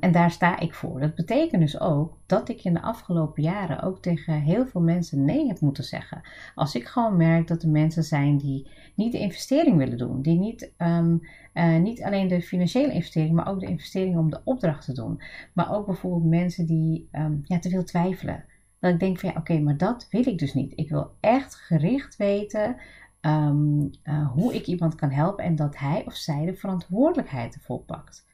En 0.00 0.12
daar 0.12 0.30
sta 0.30 0.58
ik 0.58 0.74
voor. 0.74 1.00
Dat 1.00 1.14
betekent 1.14 1.60
dus 1.60 1.80
ook 1.80 2.16
dat 2.26 2.48
ik 2.48 2.64
in 2.64 2.74
de 2.74 2.82
afgelopen 2.82 3.42
jaren 3.42 3.82
ook 3.82 4.02
tegen 4.02 4.40
heel 4.40 4.66
veel 4.66 4.80
mensen 4.80 5.24
nee 5.24 5.46
heb 5.46 5.60
moeten 5.60 5.84
zeggen. 5.84 6.20
Als 6.54 6.74
ik 6.74 6.86
gewoon 6.86 7.16
merk 7.16 7.48
dat 7.48 7.62
er 7.62 7.68
mensen 7.68 8.04
zijn 8.04 8.36
die 8.36 8.68
niet 8.94 9.12
de 9.12 9.18
investering 9.18 9.76
willen 9.76 9.98
doen, 9.98 10.22
die 10.22 10.38
niet, 10.38 10.72
um, 10.78 11.20
uh, 11.54 11.76
niet 11.76 12.02
alleen 12.02 12.28
de 12.28 12.42
financiële 12.42 12.92
investering, 12.92 13.34
maar 13.34 13.48
ook 13.48 13.60
de 13.60 13.66
investering 13.66 14.16
om 14.16 14.30
de 14.30 14.40
opdracht 14.44 14.84
te 14.84 14.92
doen. 14.92 15.22
Maar 15.52 15.74
ook 15.74 15.86
bijvoorbeeld 15.86 16.24
mensen 16.24 16.66
die 16.66 17.08
um, 17.12 17.40
ja, 17.44 17.58
te 17.58 17.68
veel 17.68 17.84
twijfelen. 17.84 18.44
Dat 18.78 18.92
ik 18.92 19.00
denk 19.00 19.18
van 19.18 19.28
ja, 19.28 19.38
oké, 19.38 19.58
maar 19.58 19.76
dat 19.76 20.06
wil 20.10 20.26
ik 20.26 20.38
dus 20.38 20.54
niet. 20.54 20.72
Ik 20.76 20.88
wil 20.88 21.10
echt 21.20 21.54
gericht 21.54 22.16
weten 22.16 22.76
um, 23.20 23.90
uh, 24.04 24.30
hoe 24.30 24.54
ik 24.54 24.66
iemand 24.66 24.94
kan 24.94 25.10
helpen 25.10 25.44
en 25.44 25.56
dat 25.56 25.78
hij 25.78 26.02
of 26.06 26.14
zij 26.14 26.44
de 26.44 26.54
verantwoordelijkheid 26.54 27.54
ervoor 27.54 27.80
pakt. 27.80 28.26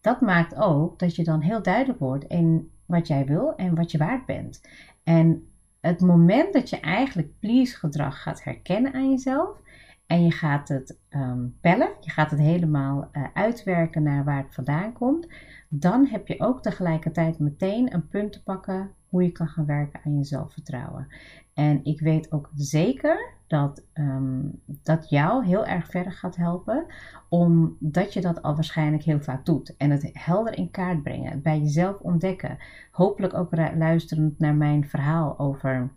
Dat 0.00 0.20
maakt 0.20 0.56
ook 0.56 0.98
dat 0.98 1.16
je 1.16 1.24
dan 1.24 1.40
heel 1.40 1.62
duidelijk 1.62 1.98
wordt 1.98 2.24
in 2.24 2.70
wat 2.86 3.06
jij 3.06 3.26
wil 3.26 3.54
en 3.56 3.74
wat 3.74 3.90
je 3.90 3.98
waard 3.98 4.26
bent. 4.26 4.60
En 5.02 5.51
het 5.82 6.00
moment 6.00 6.52
dat 6.52 6.70
je 6.70 6.80
eigenlijk 6.80 7.38
please 7.40 7.76
gedrag 7.76 8.22
gaat 8.22 8.44
herkennen 8.44 8.92
aan 8.92 9.10
jezelf 9.10 9.60
en 10.06 10.24
je 10.24 10.30
gaat 10.30 10.68
het 10.68 10.98
um, 11.10 11.56
bellen, 11.60 11.90
je 12.00 12.10
gaat 12.10 12.30
het 12.30 12.40
helemaal 12.40 13.08
uh, 13.12 13.24
uitwerken 13.34 14.02
naar 14.02 14.24
waar 14.24 14.42
het 14.42 14.54
vandaan 14.54 14.92
komt, 14.92 15.26
dan 15.68 16.06
heb 16.06 16.28
je 16.28 16.40
ook 16.40 16.62
tegelijkertijd 16.62 17.38
meteen 17.38 17.94
een 17.94 18.08
punt 18.08 18.32
te 18.32 18.42
pakken 18.42 18.90
hoe 19.08 19.22
je 19.22 19.32
kan 19.32 19.48
gaan 19.48 19.66
werken 19.66 20.00
aan 20.04 20.16
je 20.16 20.24
zelfvertrouwen. 20.24 21.06
En 21.54 21.84
ik 21.84 22.00
weet 22.00 22.32
ook 22.32 22.50
zeker 22.54 23.32
dat 23.52 23.82
um, 23.94 24.60
dat 24.66 25.08
jou 25.08 25.46
heel 25.46 25.66
erg 25.66 25.86
verder 25.86 26.12
gaat 26.12 26.36
helpen, 26.36 26.86
omdat 27.28 28.12
je 28.12 28.20
dat 28.20 28.42
al 28.42 28.54
waarschijnlijk 28.54 29.02
heel 29.02 29.20
vaak 29.20 29.44
doet. 29.44 29.76
En 29.76 29.90
het 29.90 30.10
helder 30.12 30.56
in 30.56 30.70
kaart 30.70 31.02
brengen, 31.02 31.42
bij 31.42 31.58
jezelf 31.58 31.98
ontdekken. 31.98 32.58
Hopelijk 32.90 33.34
ook 33.34 33.56
luisterend 33.76 34.38
naar 34.38 34.54
mijn 34.54 34.88
verhaal 34.88 35.38
over 35.38 35.90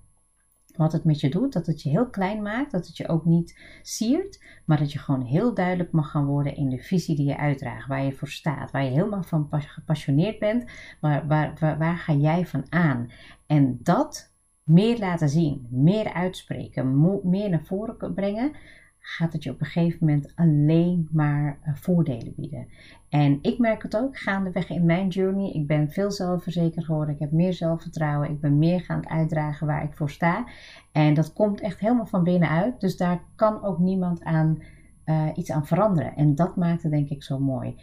wat 0.75 0.91
het 0.91 1.03
met 1.03 1.19
je 1.19 1.29
doet. 1.29 1.53
Dat 1.53 1.65
het 1.65 1.81
je 1.81 1.89
heel 1.89 2.09
klein 2.09 2.41
maakt, 2.41 2.71
dat 2.71 2.87
het 2.87 2.97
je 2.97 3.07
ook 3.07 3.25
niet 3.25 3.59
siert, 3.81 4.43
maar 4.65 4.77
dat 4.77 4.91
je 4.91 4.99
gewoon 4.99 5.21
heel 5.21 5.53
duidelijk 5.53 5.91
mag 5.91 6.11
gaan 6.11 6.25
worden 6.25 6.55
in 6.55 6.69
de 6.69 6.79
visie 6.79 7.15
die 7.15 7.27
je 7.27 7.37
uitdraagt, 7.37 7.87
waar 7.87 8.03
je 8.03 8.13
voor 8.13 8.29
staat, 8.29 8.71
waar 8.71 8.83
je 8.83 8.89
helemaal 8.89 9.23
van 9.23 9.47
gepassioneerd 9.51 10.39
bent, 10.39 10.65
waar, 10.99 11.27
waar, 11.27 11.53
waar, 11.59 11.77
waar 11.77 11.97
ga 11.97 12.13
jij 12.13 12.45
van 12.45 12.65
aan? 12.69 13.09
En 13.45 13.79
dat 13.83 14.33
meer 14.65 14.97
laten 14.99 15.29
zien, 15.29 15.67
meer 15.69 16.13
uitspreken, 16.13 17.19
meer 17.23 17.49
naar 17.49 17.65
voren 17.65 18.13
brengen, 18.13 18.51
gaat 18.99 19.33
het 19.33 19.43
je 19.43 19.51
op 19.51 19.59
een 19.59 19.65
gegeven 19.65 19.97
moment 19.99 20.31
alleen 20.35 21.07
maar 21.11 21.59
uh, 21.65 21.75
voordelen 21.75 22.33
bieden. 22.35 22.67
En 23.09 23.39
ik 23.41 23.59
merk 23.59 23.83
het 23.83 23.97
ook 23.97 24.17
gaandeweg 24.17 24.69
in 24.69 24.85
mijn 24.85 25.07
journey. 25.07 25.51
Ik 25.51 25.67
ben 25.67 25.89
veel 25.89 26.11
zelfverzekerd 26.11 26.85
geworden. 26.85 27.13
Ik 27.13 27.19
heb 27.19 27.31
meer 27.31 27.53
zelfvertrouwen. 27.53 28.29
Ik 28.29 28.39
ben 28.39 28.57
meer 28.57 28.81
gaan 28.81 29.09
uitdragen 29.09 29.67
waar 29.67 29.83
ik 29.83 29.93
voor 29.93 30.09
sta. 30.09 30.47
En 30.91 31.13
dat 31.13 31.33
komt 31.33 31.61
echt 31.61 31.79
helemaal 31.79 32.05
van 32.05 32.23
binnenuit. 32.23 32.79
Dus 32.79 32.97
daar 32.97 33.23
kan 33.35 33.63
ook 33.63 33.79
niemand 33.79 34.23
aan 34.23 34.61
uh, 35.05 35.29
iets 35.35 35.51
aan 35.51 35.65
veranderen. 35.65 36.15
En 36.15 36.35
dat 36.35 36.55
maakt 36.55 36.83
het 36.83 36.91
denk 36.91 37.09
ik 37.09 37.23
zo 37.23 37.39
mooi. 37.39 37.75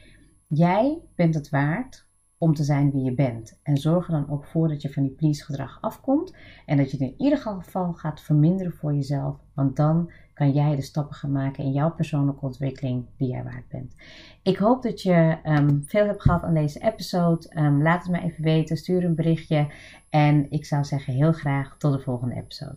Jij 0.46 0.98
bent 1.14 1.34
het 1.34 1.48
waard 1.48 2.06
om 2.42 2.54
te 2.54 2.64
zijn 2.64 2.90
wie 2.90 3.02
je 3.02 3.14
bent. 3.14 3.58
En 3.62 3.76
zorg 3.76 4.06
er 4.06 4.12
dan 4.12 4.30
ook 4.30 4.44
voor 4.44 4.68
dat 4.68 4.82
je 4.82 4.92
van 4.92 5.02
die 5.02 5.12
please 5.12 5.44
gedrag 5.44 5.78
afkomt. 5.80 6.34
En 6.66 6.76
dat 6.76 6.90
je 6.90 6.96
het 6.96 7.06
in 7.10 7.14
ieder 7.18 7.38
geval 7.38 7.92
gaat 7.92 8.20
verminderen 8.20 8.72
voor 8.72 8.94
jezelf. 8.94 9.36
Want 9.54 9.76
dan 9.76 10.10
kan 10.34 10.52
jij 10.52 10.76
de 10.76 10.82
stappen 10.82 11.14
gaan 11.14 11.32
maken 11.32 11.64
in 11.64 11.72
jouw 11.72 11.90
persoonlijke 11.90 12.44
ontwikkeling 12.44 13.04
die 13.16 13.28
jij 13.28 13.44
waard 13.44 13.68
bent. 13.68 13.94
Ik 14.42 14.56
hoop 14.56 14.82
dat 14.82 15.02
je 15.02 15.38
um, 15.44 15.82
veel 15.86 16.06
hebt 16.06 16.22
gehad 16.22 16.42
aan 16.42 16.54
deze 16.54 16.80
episode. 16.80 17.50
Um, 17.56 17.82
laat 17.82 18.02
het 18.02 18.12
me 18.12 18.20
even 18.20 18.44
weten. 18.44 18.76
Stuur 18.76 19.04
een 19.04 19.14
berichtje. 19.14 19.66
En 20.10 20.50
ik 20.50 20.64
zou 20.64 20.84
zeggen 20.84 21.14
heel 21.14 21.32
graag 21.32 21.76
tot 21.78 21.92
de 21.92 22.00
volgende 22.00 22.34
episode. 22.34 22.76